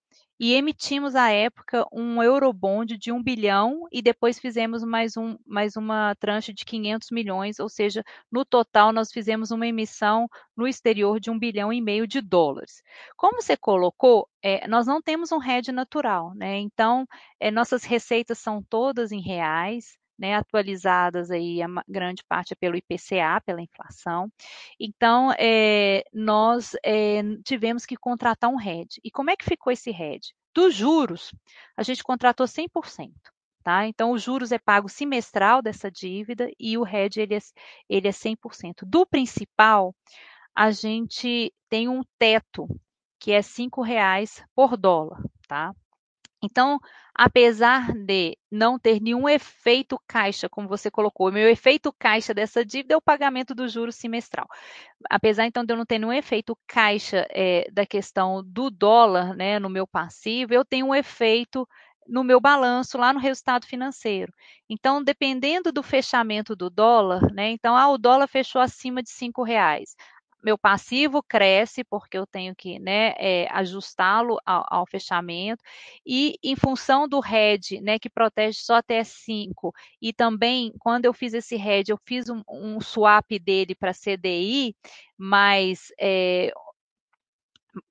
[0.43, 5.77] e emitimos à época um eurobond de 1 bilhão e depois fizemos mais, um, mais
[5.77, 11.17] uma tranche de 500 milhões, ou seja, no total nós fizemos uma emissão no exterior
[11.17, 12.83] de 1 bilhão e meio de dólares.
[13.15, 16.57] Como você colocou, é, nós não temos um hedge natural, né?
[16.59, 17.07] Então,
[17.39, 22.75] é, nossas receitas são todas em reais, né, atualizadas aí a grande parte é pelo
[22.75, 24.31] IPCA, pela inflação.
[24.79, 28.99] Então, é, nós é, tivemos que contratar um hedge.
[29.03, 30.33] E como é que ficou esse hedge?
[30.53, 31.33] Dos juros,
[31.75, 33.11] a gente contratou 100%.
[33.63, 33.87] Tá?
[33.87, 37.39] Então, os juros é pago semestral dessa dívida e o hedge ele é,
[37.89, 38.83] ele é 100%.
[38.85, 39.95] Do principal,
[40.53, 42.67] a gente tem um teto
[43.17, 45.73] que é R$ reais por dólar, tá?
[46.43, 46.79] Então,
[47.15, 52.95] apesar de não ter nenhum efeito caixa, como você colocou, meu efeito caixa dessa dívida
[52.95, 54.47] é o pagamento do juro semestral.
[55.09, 59.59] Apesar, então, de eu não ter nenhum efeito caixa é, da questão do dólar né,
[59.59, 61.67] no meu passivo, eu tenho um efeito
[62.07, 64.33] no meu balanço, lá no resultado financeiro.
[64.69, 67.51] Então, dependendo do fechamento do dólar, né?
[67.51, 69.95] Então, ah, o dólar fechou acima de cinco reais
[70.43, 75.63] meu passivo cresce porque eu tenho que né, é, ajustá-lo ao, ao, fechamento
[76.05, 81.13] e em função do RED, né, que protege só até 5 e também quando eu
[81.13, 84.75] fiz esse RED, eu fiz um, um swap dele para CDI,
[85.17, 86.51] mas é,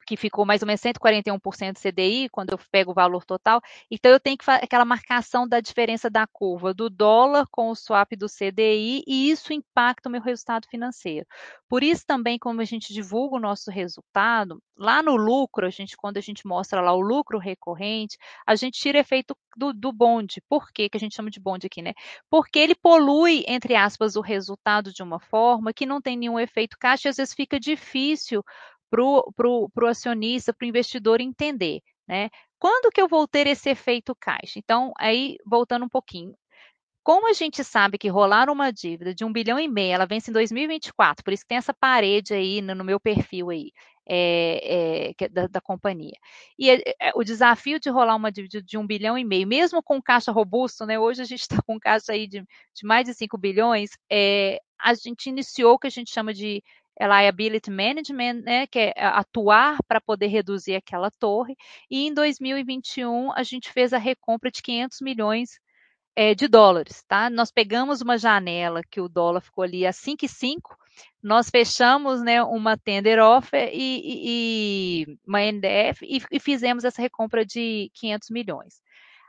[0.07, 3.61] que ficou mais ou menos 141% CDI, quando eu pego o valor total.
[3.91, 7.75] Então, eu tenho que fazer aquela marcação da diferença da curva do dólar com o
[7.75, 11.27] swap do CDI, e isso impacta o meu resultado financeiro.
[11.69, 15.97] Por isso, também, como a gente divulga o nosso resultado, lá no lucro, a gente,
[15.97, 20.43] quando a gente mostra lá o lucro recorrente, a gente tira efeito do, do bonde.
[20.49, 20.89] Por quê?
[20.89, 21.93] que a gente chama de bonde aqui, né?
[22.31, 26.77] Porque ele polui, entre aspas, o resultado de uma forma que não tem nenhum efeito
[26.79, 28.43] caixa, e às vezes fica difícil
[28.93, 32.29] para o acionista, para o investidor entender, né?
[32.59, 34.59] Quando que eu vou ter esse efeito caixa?
[34.59, 36.35] Então, aí, voltando um pouquinho.
[37.03, 40.31] Como a gente sabe que rolar uma dívida de um bilhão e meio, ela vence
[40.31, 43.73] em 2024, por isso que tem essa parede aí no, no meu perfil aí,
[44.09, 46.17] é, é, da, da, companhia.
[46.57, 50.01] E é, o desafio de rolar uma dívida de um bilhão e meio, mesmo com
[50.01, 50.97] caixa robusto, né?
[50.99, 53.91] Hoje a gente está com caixa aí de, de, mais de 5 bilhões,
[54.81, 56.63] a gente iniciou o que a gente chama de
[56.99, 61.57] é liability management, né, que é atuar para poder reduzir aquela torre.
[61.91, 65.61] E em 2021 a gente fez a recompra de 500 milhões
[66.15, 67.31] é, de dólares, tá?
[67.31, 70.61] Nós pegamos uma janela que o dólar ficou ali a 5,5,
[71.23, 77.01] nós fechamos, né, uma tender offer e, e, e uma NDF e, e fizemos essa
[77.01, 78.83] recompra de 500 milhões.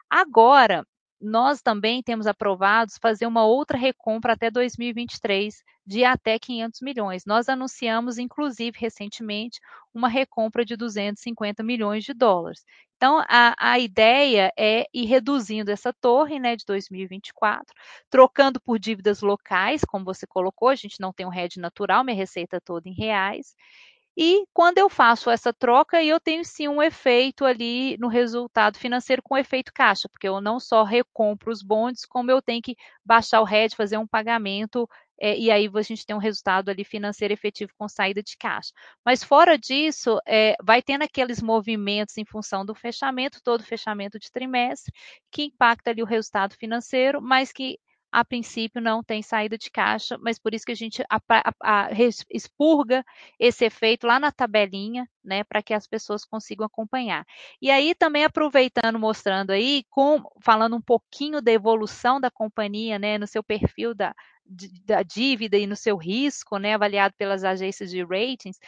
[0.10, 0.86] Agora,
[1.24, 7.26] nós também temos aprovados fazer uma outra recompra até 2023 de até 500 milhões.
[7.26, 9.60] Nós anunciamos, inclusive, recentemente,
[9.94, 12.64] uma recompra de 250 milhões de dólares.
[12.98, 17.66] Então, a, a ideia é ir reduzindo essa torre né, de 2024,
[18.10, 22.16] trocando por dívidas locais, como você colocou, a gente não tem um RED natural, minha
[22.16, 23.56] receita toda em reais,
[24.16, 29.22] e quando eu faço essa troca, eu tenho sim um efeito ali no resultado financeiro
[29.24, 33.42] com efeito caixa, porque eu não só recompro os bondes, como eu tenho que baixar
[33.42, 34.88] o RED, fazer um pagamento,
[35.20, 38.72] é, e aí a gente tem um resultado ali financeiro efetivo com saída de caixa.
[39.06, 44.32] Mas fora disso, é, vai tendo aqueles movimentos em função do fechamento, todo fechamento de
[44.32, 44.94] trimestre,
[45.32, 47.80] que impacta ali o resultado financeiro, mas que
[48.14, 51.54] a princípio não tem saída de caixa, mas por isso que a gente a, a,
[51.64, 51.90] a,
[52.30, 53.04] expurga
[53.40, 57.26] esse efeito lá na tabelinha, né, para que as pessoas consigam acompanhar.
[57.60, 63.18] E aí também aproveitando, mostrando aí, com, falando um pouquinho da evolução da companhia, né,
[63.18, 64.14] no seu perfil da,
[64.86, 68.60] da dívida e no seu risco, né, avaliado pelas agências de ratings,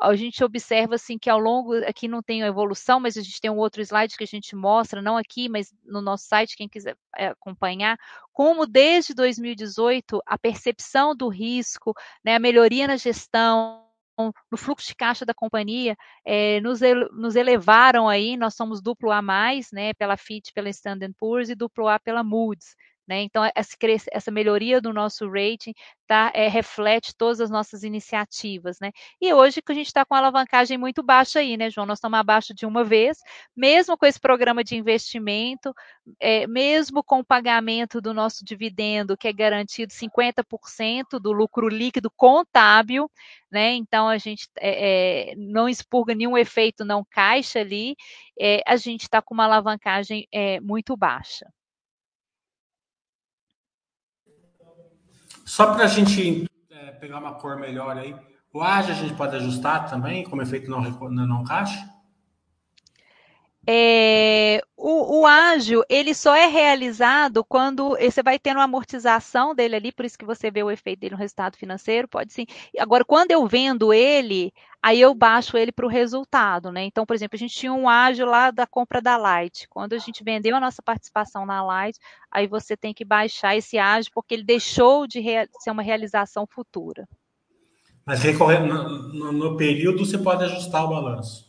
[0.00, 3.40] a gente observa assim que ao longo aqui não tem a evolução, mas a gente
[3.40, 6.68] tem um outro slide que a gente mostra, não aqui, mas no nosso site, quem
[6.68, 7.98] quiser é, acompanhar,
[8.36, 13.82] como desde 2018 a percepção do risco, né, a melhoria na gestão,
[14.52, 16.80] no fluxo de caixa da companhia, é, nos,
[17.12, 19.22] nos, elevaram aí, nós somos duplo A+,
[19.72, 22.76] né, pela FIT, pela Standard Poor's e duplo A pela Moody's.
[23.06, 23.22] Né?
[23.22, 23.76] Então, essa,
[24.10, 25.72] essa, melhoria do nosso rating
[26.08, 28.78] tá, é, reflete todas as nossas iniciativas.
[28.80, 28.90] Né?
[29.20, 31.86] E hoje que a gente está com a alavancagem muito baixa aí, né, João?
[31.86, 33.18] Nós estamos abaixo de uma vez,
[33.56, 35.72] mesmo com esse programa de investimento,
[36.20, 42.10] é, mesmo com o pagamento do nosso dividendo, que é garantido 50% do lucro líquido
[42.10, 43.10] contábil,
[43.50, 43.74] né?
[43.74, 47.94] Então a gente é, não expurga nenhum efeito não caixa ali,
[48.66, 50.28] a gente está com uma alavancagem
[50.62, 51.46] muito baixa.
[55.46, 58.16] Só para a gente é, pegar uma cor melhor aí,
[58.52, 61.88] o AGE a gente pode ajustar também, como efeito não, não caixa?
[63.68, 69.74] É, o, o, ágil, ele só é realizado quando você vai tendo uma amortização dele
[69.74, 72.46] ali, por isso que você vê o efeito dele no resultado financeiro, pode sim.
[72.78, 76.84] Agora, quando eu vendo ele, aí eu baixo ele para o resultado, né?
[76.84, 79.66] Então, por exemplo, a gente tinha um ágil lá da compra da Light.
[79.68, 81.98] Quando a gente vendeu a nossa participação na Light,
[82.30, 85.20] aí você tem que baixar esse ágil, porque ele deixou de
[85.58, 87.08] ser uma realização futura.
[88.06, 91.45] Mas no, no, no período você pode ajustar o balanço.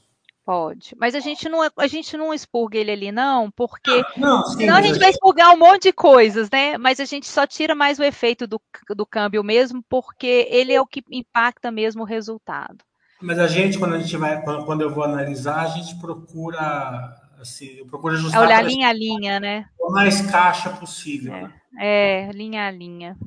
[0.48, 0.96] Pode.
[0.98, 4.78] Mas a gente não, a gente não expurga ele ali, não, porque não, sim, senão
[4.78, 6.78] a gente vai expurgar um monte de coisas, né?
[6.78, 8.62] Mas a gente só tira mais o efeito do,
[8.96, 12.78] do câmbio mesmo, porque ele é o que impacta mesmo o resultado.
[13.22, 17.86] Mas a gente, quando a gente vai, quando eu vou analisar, a gente procura assim,
[17.86, 18.42] procura ajustar.
[18.42, 19.66] É olhar linha a linha, né?
[19.78, 21.34] O mais caixa possível.
[21.34, 21.54] É, né?
[21.78, 23.18] é linha a linha.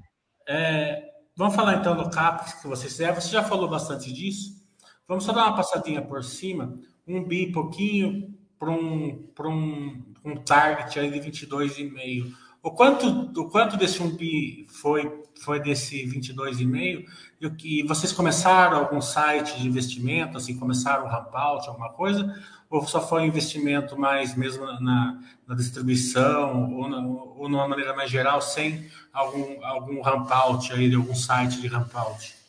[0.48, 1.02] É,
[1.36, 3.14] vamos falar então do CAPEX que vocês fizeram.
[3.16, 4.58] Você já falou bastante disso.
[5.06, 10.98] Vamos só dar uma passadinha por cima um bi pouquinho para um, um, um target
[10.98, 12.32] aí de 22,5.
[12.62, 17.06] O quanto, o quanto desse 1 bi foi, foi desse 22,5?
[17.40, 21.90] E o que vocês começaram algum site de investimento, assim, começaram o ramp out, alguma
[21.90, 22.38] coisa?
[22.68, 27.96] Ou só foi um investimento mais mesmo na, na distribuição, ou, na, ou numa maneira
[27.96, 32.39] mais geral, sem algum, algum ramp out aí, de algum site de ramp out?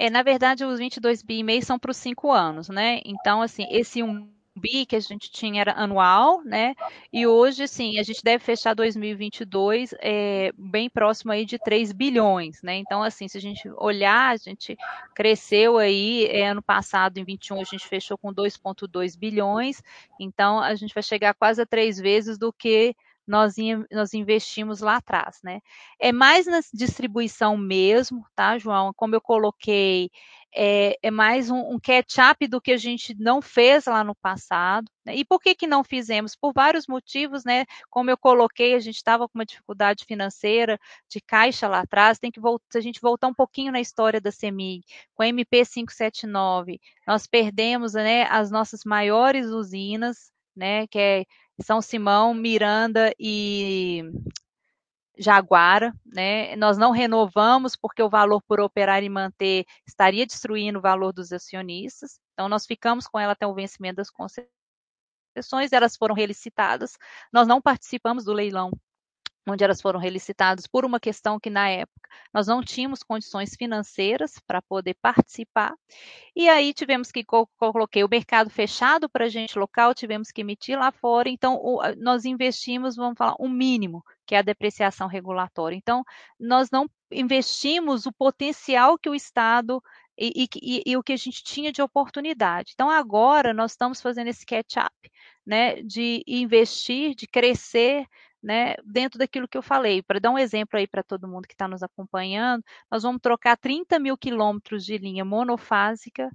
[0.00, 3.02] É, na verdade, os 22 bi e meio são para os cinco anos, né?
[3.04, 6.74] Então, assim, esse 1 bi que a gente tinha era anual, né?
[7.12, 12.62] E hoje, sim, a gente deve fechar 2022 é, bem próximo aí de 3 bilhões,
[12.62, 12.76] né?
[12.76, 14.74] Então, assim, se a gente olhar, a gente
[15.14, 19.82] cresceu aí, é, ano passado, em 21, a gente fechou com 2,2 bilhões,
[20.18, 22.96] então a gente vai chegar quase a três vezes do que
[23.30, 23.54] nós,
[23.92, 25.60] nós investimos lá atrás, né?
[26.00, 28.92] É mais na distribuição mesmo, tá, João?
[28.92, 30.10] Como eu coloquei,
[30.52, 34.90] é, é mais um, um catch-up do que a gente não fez lá no passado.
[35.04, 35.14] Né?
[35.14, 36.34] E por que, que não fizemos?
[36.34, 37.66] Por vários motivos, né?
[37.88, 40.76] Como eu coloquei, a gente estava com uma dificuldade financeira
[41.08, 44.32] de caixa lá atrás, tem que voltar, a gente voltar um pouquinho na história da
[44.32, 51.24] CEMIG, com a MP 579, nós perdemos né, as nossas maiores usinas, né, que é
[51.62, 54.02] são Simão, Miranda e
[55.18, 56.56] Jaguara, né?
[56.56, 61.32] Nós não renovamos porque o valor por operar e manter estaria destruindo o valor dos
[61.32, 62.18] acionistas.
[62.32, 66.96] Então nós ficamos com ela até o vencimento das concessões, elas foram relicitadas.
[67.32, 68.70] Nós não participamos do leilão
[69.46, 74.38] onde elas foram relicitadas por uma questão que na época nós não tínhamos condições financeiras
[74.46, 75.74] para poder participar.
[76.34, 80.78] E aí tivemos que coloquei o mercado fechado para a gente local, tivemos que emitir
[80.78, 81.28] lá fora.
[81.28, 85.76] Então o, nós investimos, vamos falar, um mínimo, que é a depreciação regulatória.
[85.76, 86.04] Então
[86.38, 89.82] nós não investimos o potencial que o Estado
[90.20, 92.72] e, e, e, o que a gente tinha de oportunidade.
[92.74, 94.92] Então, agora nós estamos fazendo esse catch-up,
[95.46, 98.06] né, de investir, de crescer
[98.42, 100.02] né, dentro daquilo que eu falei.
[100.02, 103.56] Para dar um exemplo aí para todo mundo que está nos acompanhando, nós vamos trocar
[103.56, 106.30] 30 mil quilômetros de linha monofásica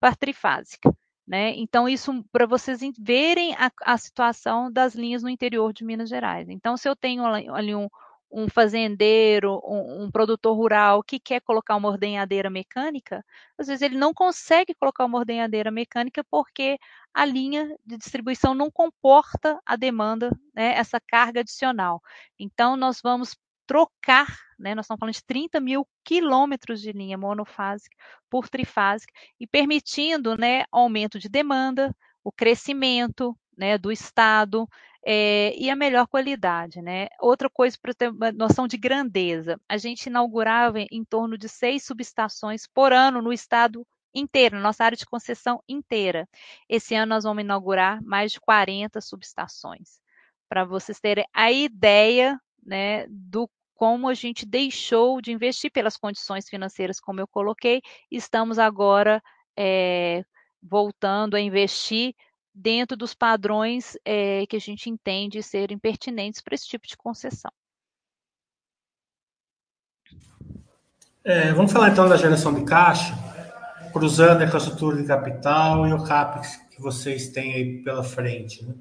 [0.00, 0.94] para trifásica.
[1.26, 1.54] Né?
[1.56, 6.48] Então, isso para vocês verem a, a, situação das linhas no interior de Minas Gerais.
[6.48, 7.88] Então, se eu tenho ali um,
[8.30, 13.24] um fazendeiro, um, um, produtor rural que quer colocar uma ordenhadeira mecânica,
[13.58, 16.78] às vezes ele não consegue colocar uma ordenhadeira mecânica porque
[17.12, 22.00] a linha de distribuição não comporta a demanda, né, essa carga adicional.
[22.38, 24.26] Então, nós vamos trocar,
[24.58, 27.96] né, nós estamos falando de 30 mil quilômetros de linha monofásica
[28.28, 34.68] por trifásica e permitindo né, aumento de demanda, o crescimento né, do Estado,
[35.04, 37.08] é, e a melhor qualidade, né?
[37.20, 41.84] Outra coisa para ter uma noção de grandeza, a gente inaugurava em torno de seis
[41.84, 46.28] subestações por ano no estado inteira, nossa área de concessão inteira.
[46.68, 50.00] Esse ano nós vamos inaugurar mais de 40 subestações,
[50.48, 56.46] para vocês terem a ideia né, do como a gente deixou de investir pelas condições
[56.46, 57.80] financeiras, como eu coloquei,
[58.10, 59.22] estamos agora
[59.56, 60.22] é,
[60.62, 62.14] voltando a investir
[62.54, 67.50] dentro dos padrões é, que a gente entende serem pertinentes para esse tipo de concessão.
[71.22, 73.14] É, vamos falar então da geração de caixa,
[73.92, 78.64] cruzando a infraestrutura de capital e o CAPEX que vocês têm aí pela frente.
[78.64, 78.74] Né?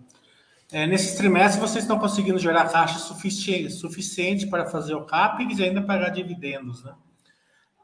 [0.71, 5.63] É, nesses trimestres, vocês estão conseguindo gerar caixa suficiente, suficiente para fazer o CAPEX e
[5.63, 6.83] ainda pagar dividendos.
[6.83, 6.93] Né?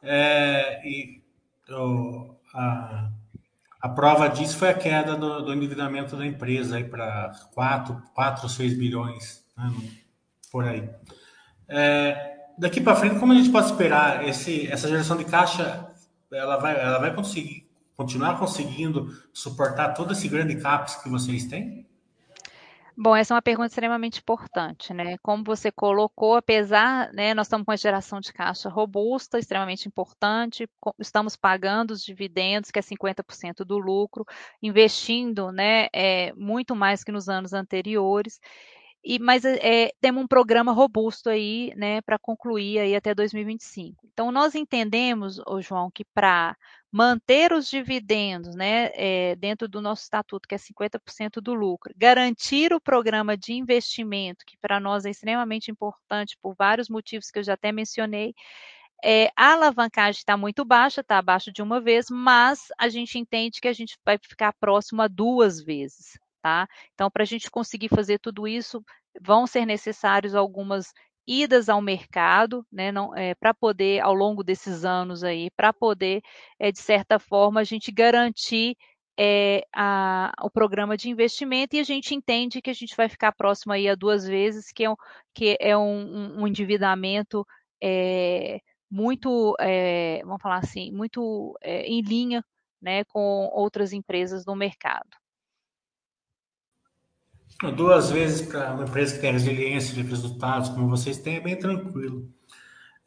[0.04, 1.22] É, e
[1.70, 3.10] o, a,
[3.86, 8.50] a prova disso foi a queda do, do endividamento da empresa para 4, 4 ou
[8.50, 9.72] 6 bilhões, né?
[10.52, 10.90] por aí.
[11.68, 15.88] É, daqui para frente, como a gente pode esperar esse, essa geração de caixa,
[16.34, 21.88] ela vai, ela vai conseguir continuar conseguindo suportar todo esse grande CAPEX que vocês têm?
[22.98, 25.18] Bom, essa é uma pergunta extremamente importante, né?
[25.22, 30.66] Como você colocou, apesar, né, nós estamos com uma geração de caixa robusta, extremamente importante,
[30.98, 34.24] estamos pagando os dividendos, que é 50% do lucro,
[34.62, 38.40] investindo, né, é, muito mais que nos anos anteriores,
[39.04, 44.08] e, mas é, temos um programa robusto aí, né, para concluir aí até 2025.
[44.12, 46.56] Então, nós entendemos, ô João, que para
[46.96, 52.72] manter os dividendos, né, é, dentro do nosso estatuto, que é 50% do lucro, garantir
[52.72, 57.44] o programa de investimento, que para nós é extremamente importante por vários motivos que eu
[57.44, 58.34] já até mencionei,
[59.04, 63.60] é, a alavancagem está muito baixa, está abaixo de uma vez, mas a gente entende
[63.60, 66.68] que a gente vai ficar próximo a duas vezes tá?
[66.94, 68.84] Então, para a gente conseguir fazer tudo isso,
[69.20, 70.94] vão ser necessários algumas
[71.28, 76.22] idas ao mercado, né, é, para poder, ao longo desses anos aí, para poder,
[76.60, 78.76] é, de certa forma, a gente garantir
[79.18, 83.32] é, a, o programa de investimento e a gente entende que a gente vai ficar
[83.32, 84.96] próximo aí a duas vezes, que é um,
[85.34, 87.46] que é um, um endividamento
[88.90, 89.56] muito,
[90.24, 92.44] vamos falar assim, muito em linha
[92.82, 95.10] né, com outras empresas no mercado.
[97.76, 101.56] Duas vezes para uma empresa que tem resiliência de resultados, como vocês têm, é bem
[101.56, 102.30] tranquilo.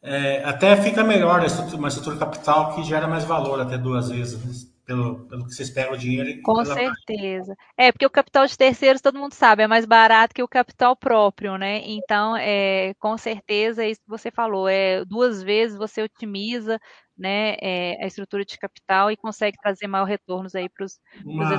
[0.01, 4.69] É, até fica melhor uma estrutura capital que gera mais valor até duas vezes, né?
[4.89, 6.41] pelo, pelo que vocês pegam o dinheiro.
[6.41, 7.55] Com certeza.
[7.55, 7.73] Parte.
[7.77, 10.95] É, porque o capital de terceiros, todo mundo sabe, é mais barato que o capital
[10.95, 11.81] próprio, né?
[11.83, 16.79] Então, é, com certeza, é isso que você falou, é duas vezes você otimiza
[17.15, 21.55] né, é, a estrutura de capital e consegue trazer maior retornos aí para os uma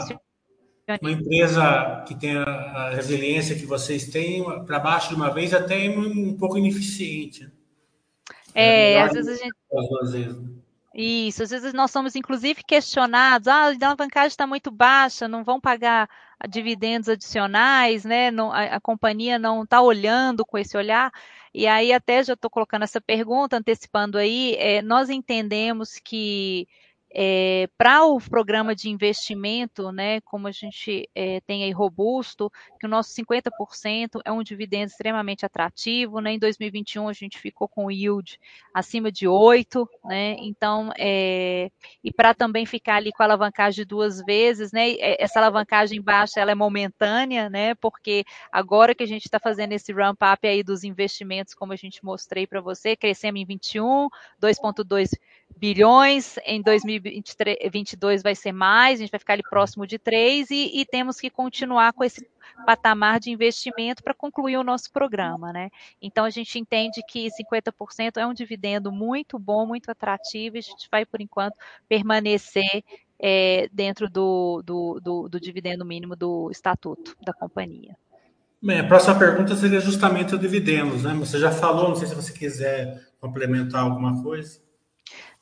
[1.02, 5.90] empresa que tem a resiliência que vocês têm, para baixo de uma vez, até é
[5.90, 7.50] um pouco ineficiente.
[8.54, 9.54] É, é às vezes a gente.
[9.70, 10.36] Duas vezes.
[10.36, 10.48] Né?
[10.92, 15.60] Isso, às vezes nós somos inclusive questionados, ah, a alavancagem está muito baixa, não vão
[15.60, 16.08] pagar
[16.48, 18.30] dividendos adicionais, né?
[18.30, 21.12] Não, a, a companhia não está olhando com esse olhar.
[21.54, 26.66] E aí até já estou colocando essa pergunta, antecipando aí, é, nós entendemos que
[27.12, 32.86] é, para o programa de investimento, né, como a gente é, tem aí robusto, que
[32.86, 37.90] o nosso 50% é um dividendo extremamente atrativo, né, em 2021 a gente ficou com
[37.90, 38.38] yield
[38.72, 41.70] acima de 8, né, então, é,
[42.04, 46.52] e para também ficar ali com a alavancagem duas vezes, né, essa alavancagem baixa, ela
[46.52, 51.54] é momentânea, né, porque agora que a gente está fazendo esse ramp-up aí dos investimentos,
[51.54, 54.08] como a gente mostrei para você, crescemos em 21,
[54.40, 55.10] 2.2
[55.60, 60.80] bilhões, em 2022 vai ser mais, a gente vai ficar ali próximo de 3 e,
[60.80, 62.26] e temos que continuar com esse
[62.64, 65.68] patamar de investimento para concluir o nosso programa, né?
[66.00, 70.62] Então a gente entende que 50% é um dividendo muito bom, muito atrativo, e a
[70.62, 71.54] gente vai, por enquanto,
[71.86, 72.82] permanecer
[73.18, 77.94] é, dentro do, do, do, do dividendo mínimo do estatuto da companhia.
[78.62, 81.14] Bem, a próxima pergunta seria justamente o dividendos, né?
[81.18, 84.69] Você já falou, não sei se você quiser complementar alguma coisa.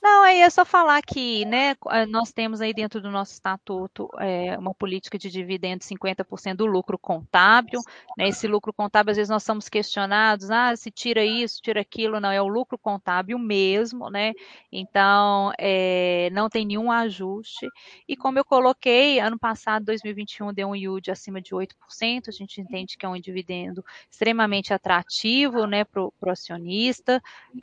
[0.01, 4.09] Não, aí é só falar que, né, eh, nós temos aí dentro do nosso estatuto
[4.20, 7.80] é, uma política de dividendos 50% do lucro contábil,
[8.16, 12.20] né, esse lucro contábil, às vezes nós somos questionados, ah, se tira isso, tira aquilo,
[12.20, 14.34] não, é o lucro contábil mesmo, né,
[14.70, 17.66] então é, não tem nenhum ajuste,
[18.07, 22.61] e como eu coloquei, ano passado, 2021, deu um yield acima de 8%, a gente
[22.61, 27.20] entende que é um dividendo extremamente atrativo, né, para o acionista,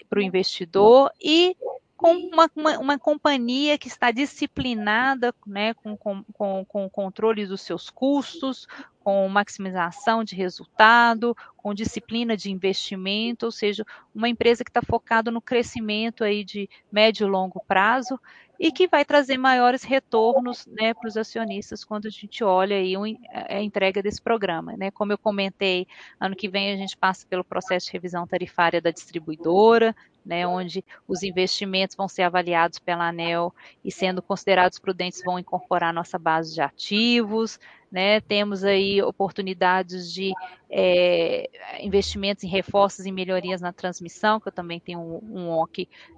[0.10, 1.56] para o investidor, e
[1.98, 7.46] com uma, uma, uma, companhia que está disciplinada né, com, com, com, com o controle
[7.46, 8.68] dos seus custos,
[9.00, 15.32] com maximização de resultado, com disciplina de investimento, ou seja, uma empresa que está focada
[15.32, 18.20] no crescimento aí de médio e longo prazo.
[18.60, 22.94] E que vai trazer maiores retornos né, para os acionistas quando a gente olha aí
[23.34, 24.76] a entrega desse programa.
[24.78, 24.92] Né?
[24.92, 25.88] Como eu comentei,
[26.20, 29.96] ano que vem a gente passa pelo processo de revisão tarifária da distribuidora,
[30.26, 33.54] né, onde os investimentos vão ser avaliados pela ANEL
[33.84, 37.60] e, sendo considerados prudentes, vão incorporar nossa base de ativos.
[37.96, 40.34] Né, temos aí oportunidades de
[40.70, 45.66] é, investimentos em reforços e melhorias na transmissão, que eu também tenho um, um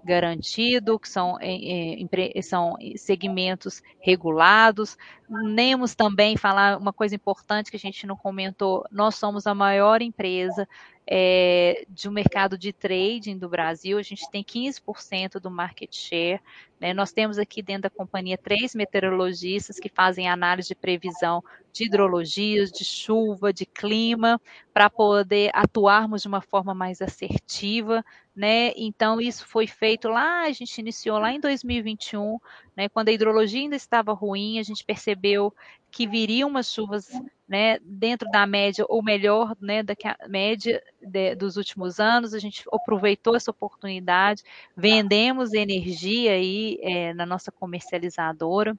[0.03, 2.01] garantido, que são, é,
[2.35, 4.97] é, são segmentos regulados.
[5.29, 10.01] Nemos também falar uma coisa importante que a gente não comentou: nós somos a maior
[10.01, 10.67] empresa
[11.09, 16.41] é, de um mercado de trading do Brasil, a gente tem 15% do market share.
[16.79, 16.93] Né?
[16.93, 21.41] Nós temos aqui dentro da companhia três meteorologistas que fazem análise de previsão
[21.71, 24.41] de hidrologias, de chuva, de clima,
[24.73, 28.03] para poder atuarmos de uma forma mais assertiva,
[28.35, 28.73] né?
[28.75, 32.37] Então, isso foi feito lá, a gente iniciou lá em 2021,
[32.75, 32.89] né?
[32.89, 35.53] Quando a hidrologia ainda estava ruim, a gente percebeu
[35.97, 37.09] que viriam umas chuvas
[37.47, 39.95] né, dentro da média, ou melhor, né, da
[40.29, 44.43] média de, dos últimos anos, a gente aproveitou essa oportunidade,
[44.75, 48.77] vendemos energia aí é, na nossa comercializadora,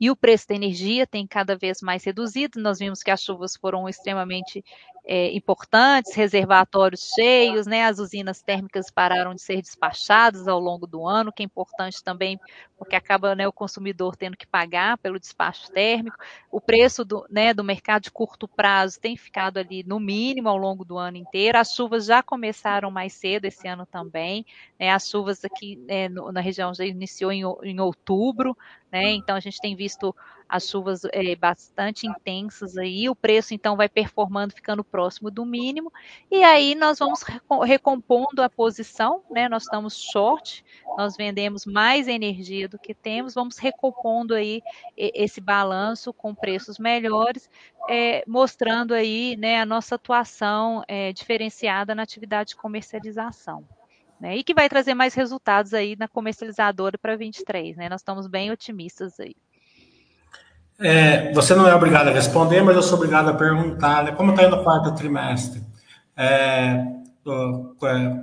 [0.00, 2.60] e o preço da energia tem cada vez mais reduzido.
[2.60, 4.64] Nós vimos que as chuvas foram extremamente
[5.08, 7.84] é, importantes, reservatórios cheios, né?
[7.84, 12.40] As usinas térmicas pararam de ser despachadas ao longo do ano, que é importante também,
[12.76, 16.16] porque acaba né, o consumidor tendo que pagar pelo despacho térmico.
[16.50, 20.56] O preço do, né, do mercado de curto prazo tem ficado ali no mínimo ao
[20.56, 21.56] longo do ano inteiro.
[21.56, 24.44] As chuvas já começaram mais cedo esse ano também.
[24.78, 24.90] Né?
[24.90, 28.56] As chuvas aqui né, no, na região já iniciou em, em outubro,
[28.90, 29.12] né?
[29.12, 30.14] Então a gente tem visto
[30.48, 35.92] as chuvas é, bastante intensas aí, o preço então vai performando, ficando próximo do mínimo,
[36.30, 37.22] e aí nós vamos
[37.64, 39.48] recompondo a posição, né?
[39.48, 40.64] Nós estamos short,
[40.96, 44.62] nós vendemos mais energia do que temos, vamos recompondo aí
[44.96, 47.50] esse balanço com preços melhores,
[47.88, 53.66] é, mostrando aí né, a nossa atuação é, diferenciada na atividade de comercialização.
[54.18, 57.86] Né, e que vai trazer mais resultados aí na comercializadora para 23, né?
[57.90, 59.36] Nós estamos bem otimistas aí.
[60.78, 64.12] É, você não é obrigado a responder, mas eu sou obrigado a perguntar, né?
[64.12, 65.62] Como está indo o quarto trimestre?
[66.16, 66.84] É,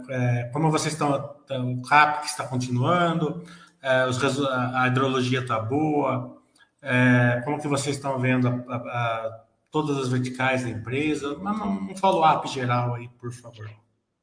[0.09, 3.43] é, como vocês estão, o CAP está continuando,
[3.81, 6.37] é, os, a hidrologia está boa,
[6.81, 9.39] é, como que vocês estão vendo a, a, a,
[9.71, 11.35] todas as verticais da empresa?
[11.35, 13.69] Um, um follow-up geral aí, por favor.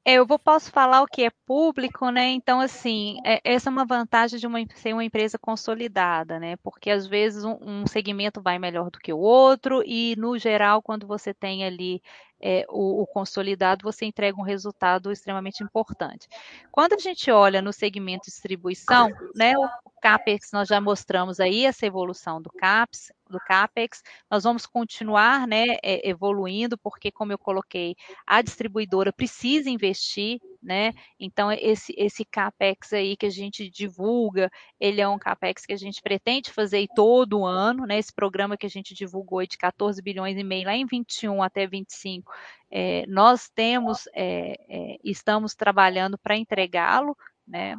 [0.04, 2.28] É, eu vou, posso falar o que é público, né?
[2.30, 6.56] Então, assim, é, essa é uma vantagem de uma, ser uma empresa consolidada, né?
[6.56, 10.82] Porque às vezes um, um segmento vai melhor do que o outro, e no geral,
[10.82, 12.02] quando você tem ali
[12.40, 16.28] é, o, o, consolidado, você entrega um resultado extremamente importante.
[16.70, 19.68] Quando a gente olha no segmento distribuição, né, o
[20.00, 25.76] CAPEX, nós já mostramos aí essa evolução do CAPEX, do CAPEX, nós vamos continuar né,
[25.82, 27.94] é, evoluindo, porque, como eu coloquei,
[28.26, 30.92] a distribuidora precisa investir, né?
[31.18, 35.76] Então, esse, esse CAPEX aí que a gente divulga, ele é um CAPEX que a
[35.76, 37.98] gente pretende fazer todo ano, né?
[37.98, 41.66] Esse programa que a gente divulgou de 14 bilhões e meio lá em 21 até
[41.66, 42.30] 25,
[42.70, 47.76] é, nós temos, é, é, estamos trabalhando para entregá-lo, né?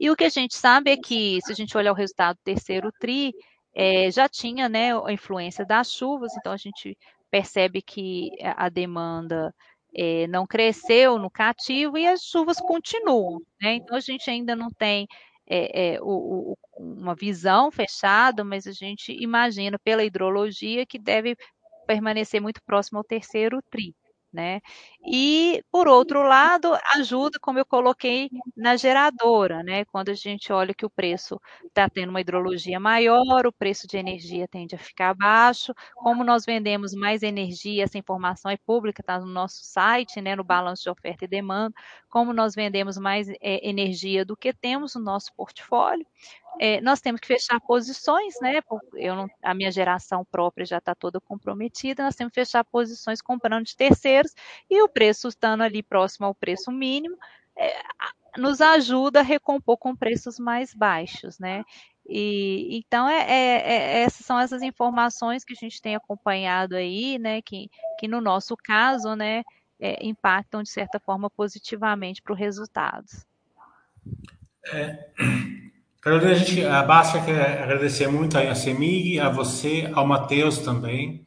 [0.00, 2.42] E o que a gente sabe é que, se a gente olhar o resultado do
[2.42, 3.34] terceiro TRI,
[4.12, 6.96] já tinha né, a influência das chuvas, então a gente
[7.30, 9.52] percebe que a demanda
[9.94, 13.40] é, não cresceu no cativo e as chuvas continuam.
[13.60, 13.74] Né?
[13.74, 15.06] Então a gente ainda não tem
[15.46, 21.36] é, o, o, uma visão fechada, mas a gente imagina pela hidrologia que deve
[21.86, 23.94] permanecer muito próximo ao terceiro TRI
[24.34, 24.60] né?
[25.06, 29.84] E, por outro lado, ajuda, como eu coloquei, na geradora, né?
[29.86, 33.96] Quando a gente olha que o preço está tendo uma hidrologia maior, o preço de
[33.96, 35.72] energia tende a ficar baixo.
[35.94, 40.34] Como nós vendemos mais energia, essa informação é pública, está no nosso site, né?
[40.36, 41.74] No balanço de oferta e demanda.
[42.08, 46.06] Como nós vendemos mais é, energia do que temos no nosso portfólio,
[46.60, 48.60] é, nós temos que fechar posições, né?
[48.94, 53.20] Eu não, a minha geração própria já está toda comprometida, nós temos que fechar posições
[53.20, 54.32] comprando de terceiros
[54.70, 57.16] e o preço estando ali próximo ao preço mínimo
[57.56, 57.74] é,
[58.36, 61.64] nos ajuda a recompor com preços mais baixos, né?
[62.06, 67.18] E então é, é, é, essas são essas informações que a gente tem acompanhado aí,
[67.18, 67.40] né?
[67.40, 69.42] Que, que no nosso caso, né,
[69.80, 73.26] é, impactam de certa forma positivamente para os resultados.
[74.72, 75.10] É,
[76.04, 81.26] Carolina, a, gente, a Basta quer agradecer muito a CEMIG, a você, ao Matheus também,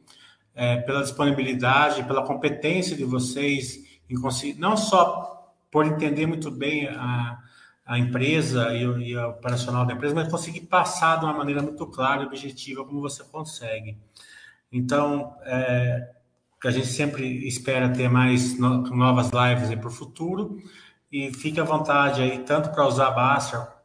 [0.54, 6.86] é, pela disponibilidade, pela competência de vocês em conseguir, não só por entender muito bem
[6.86, 7.40] a,
[7.84, 11.84] a empresa e o, e operacional da empresa, mas conseguir passar de uma maneira muito
[11.88, 13.98] clara e objetiva como você consegue.
[14.70, 16.08] Então, é,
[16.64, 20.62] a gente sempre espera ter mais no, novas lives para o futuro
[21.10, 23.77] e fique à vontade aí, tanto para usar a Basta,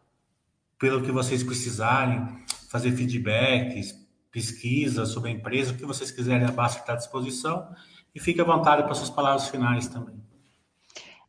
[0.83, 2.27] pelo que vocês precisarem,
[2.69, 3.95] fazer feedbacks,
[4.29, 7.73] pesquisa sobre a empresa, o que vocês quiserem, a Basta está à disposição
[8.13, 10.21] e fique à vontade para suas palavras finais também.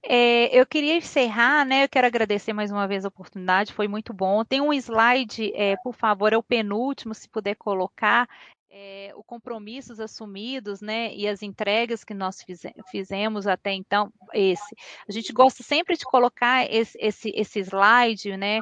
[0.02, 1.84] É, eu queria encerrar, né?
[1.84, 4.44] Eu quero agradecer mais uma vez a oportunidade, foi muito bom.
[4.44, 8.28] Tem um slide, é, por favor, é o penúltimo, se puder colocar,
[8.76, 14.74] é, o compromissos assumidos, né, e as entregas que nós fize fizemos até então, esse.
[15.09, 18.59] A gente gosta sempre de colocar esse, esse, esse slide, né,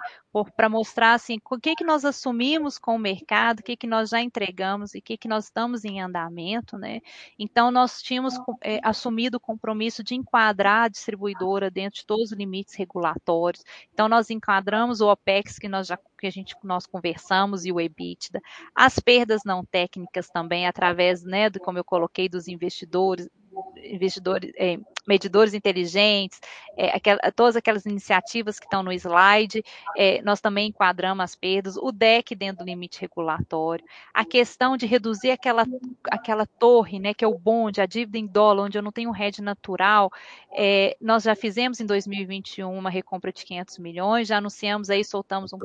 [0.57, 4.09] para mostrar assim o que que nós assumimos com o mercado, o que que nós
[4.09, 7.01] já entregamos e o que que nós estamos em andamento, né?
[7.39, 12.39] Então nós tínhamos é, assumido o compromisso de enquadrar a distribuidora dentro de todos os
[12.39, 13.63] limites regulatórios.
[13.93, 17.81] Então nós enquadramos o OPEX que nós já que a gente nós conversamos e o
[17.81, 18.41] EBITDA,
[18.75, 23.29] as perdas não técnicas também através, né, do como eu coloquei dos investidores,
[23.77, 26.41] investidores, é, medidores inteligentes,
[26.77, 26.99] é,
[27.33, 29.65] todas aquelas iniciativas que estão no slide,
[29.97, 33.85] é, nós também enquadramos as perdas, o DEC dentro do limite regulatório,
[34.15, 35.67] a questão de reduzir aquela,
[36.11, 39.15] aquela torre, né, que é o bonde, a dívida em dólar, onde eu não tenho
[39.15, 40.11] hedge natural,
[40.53, 45.53] é, nós já fizemos em 2021 uma recompra de 500 milhões, já anunciamos aí, soltamos
[45.53, 45.59] um,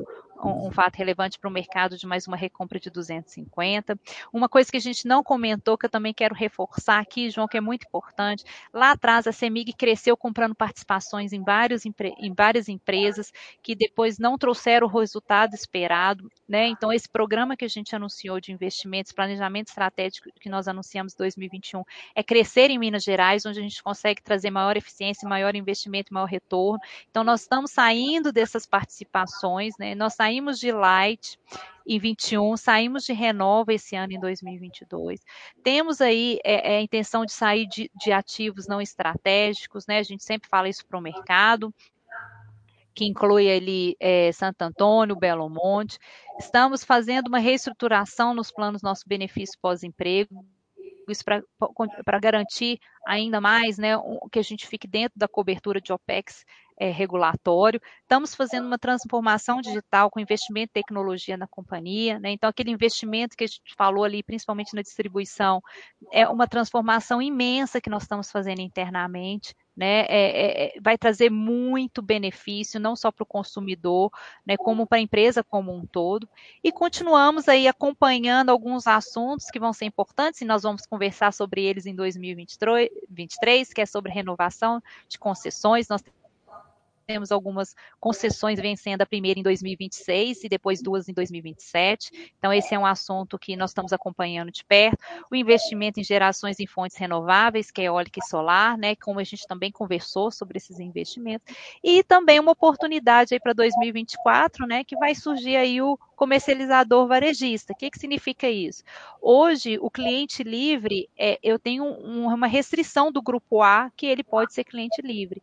[0.44, 3.98] um, fato relevante para o mercado de mais uma recompra de 250.
[4.32, 7.56] Uma coisa que a gente não comentou, que eu também quero reforçar aqui, João, que
[7.56, 13.32] é muito importante, lá atrás a CEMIG cresceu comprando participações em, vários, em várias empresas
[13.62, 16.66] que depois não trouxeram o resultado esperado, né?
[16.68, 21.16] Então, esse programa que a gente anunciou de investimentos, planejamento estratégico que nós anunciamos em
[21.18, 21.82] 2021,
[22.14, 26.26] é crescer em Minas Gerais, onde a gente consegue trazer maior eficiência, maior investimento, maior
[26.26, 26.80] retorno.
[27.10, 29.94] Então, nós estamos saindo dessas participações, né?
[29.94, 31.38] Nós saímos de Light
[31.86, 35.20] em 21, saímos de Renova esse ano em 2022.
[35.62, 39.98] Temos aí é, é, a intenção de sair de, de ativos não estratégicos, né?
[39.98, 41.74] A gente sempre fala isso para o mercado,
[42.98, 46.00] que inclui ali é, Santo Antônio, Belo Monte.
[46.36, 50.44] Estamos fazendo uma reestruturação nos planos nosso benefício pós-emprego,
[51.08, 53.92] isso para garantir ainda mais né,
[54.32, 56.44] que a gente fique dentro da cobertura de OPEX
[56.76, 57.80] é, regulatório.
[58.02, 62.32] Estamos fazendo uma transformação digital com investimento em tecnologia na companhia, né?
[62.32, 65.62] Então, aquele investimento que a gente falou ali, principalmente na distribuição,
[66.12, 69.54] é uma transformação imensa que nós estamos fazendo internamente.
[69.78, 74.10] Né, é, é, é vai trazer muito benefício, não só para o consumidor,
[74.44, 76.28] né, como para a empresa como um todo.
[76.64, 81.62] E continuamos aí acompanhando alguns assuntos que vão ser importantes, e nós vamos conversar sobre
[81.62, 85.86] eles em 2023, que é sobre renovação de concessões.
[85.86, 86.02] Nós
[87.08, 92.32] temos algumas concessões vencendo a primeira em 2026 e depois duas em 2027.
[92.38, 94.98] Então, esse é um assunto que nós estamos acompanhando de perto.
[95.30, 98.94] O investimento em gerações em fontes renováveis, que é eólica e solar, né?
[98.94, 101.50] Como a gente também conversou sobre esses investimentos.
[101.82, 104.84] E também uma oportunidade aí para 2024, né?
[104.84, 107.72] Que vai surgir aí o comercializador varejista.
[107.72, 108.82] O que, que significa isso?
[109.22, 114.24] Hoje, o cliente livre, é, eu tenho um, uma restrição do grupo A que ele
[114.24, 115.40] pode ser cliente livre.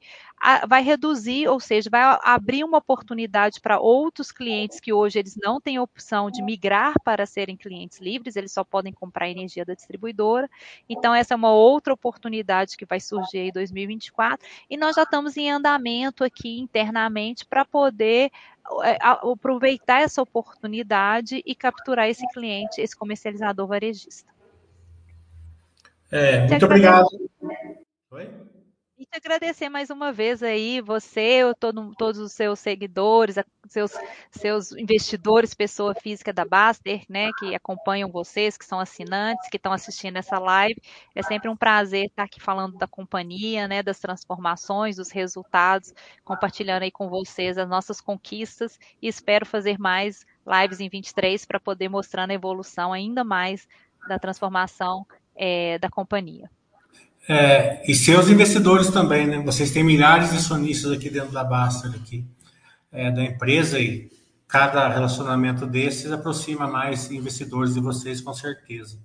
[0.47, 5.35] A, vai reduzir, ou seja, vai abrir uma oportunidade para outros clientes que hoje eles
[5.41, 9.73] não têm opção de migrar para serem clientes livres, eles só podem comprar energia da
[9.73, 10.47] distribuidora.
[10.87, 14.47] Então, essa é uma outra oportunidade que vai surgir em 2024.
[14.69, 18.29] E nós já estamos em andamento aqui internamente para poder
[18.83, 24.31] é, aproveitar essa oportunidade e capturar esse cliente, esse comercializador varejista.
[26.11, 27.07] É, muito obrigado.
[28.11, 28.29] Oi?
[28.97, 33.35] E te agradecer mais uma vez aí, você, todo, todos os seus seguidores,
[33.67, 33.91] seus,
[34.31, 39.73] seus investidores, pessoa física da Baster, né, que acompanham vocês, que são assinantes, que estão
[39.73, 40.81] assistindo essa live.
[41.13, 45.93] É sempre um prazer estar aqui falando da companhia, né, das transformações, dos resultados,
[46.23, 51.59] compartilhando aí com vocês as nossas conquistas e espero fazer mais lives em 23 para
[51.59, 53.67] poder mostrar a evolução ainda mais
[54.07, 56.49] da transformação é, da companhia.
[57.27, 59.39] É, e seus investidores também, né?
[59.39, 62.23] Vocês têm milhares de sonistas aqui dentro da Baster, aqui,
[62.91, 64.11] é, da empresa, e
[64.47, 68.99] cada relacionamento desses aproxima mais investidores de vocês, com certeza.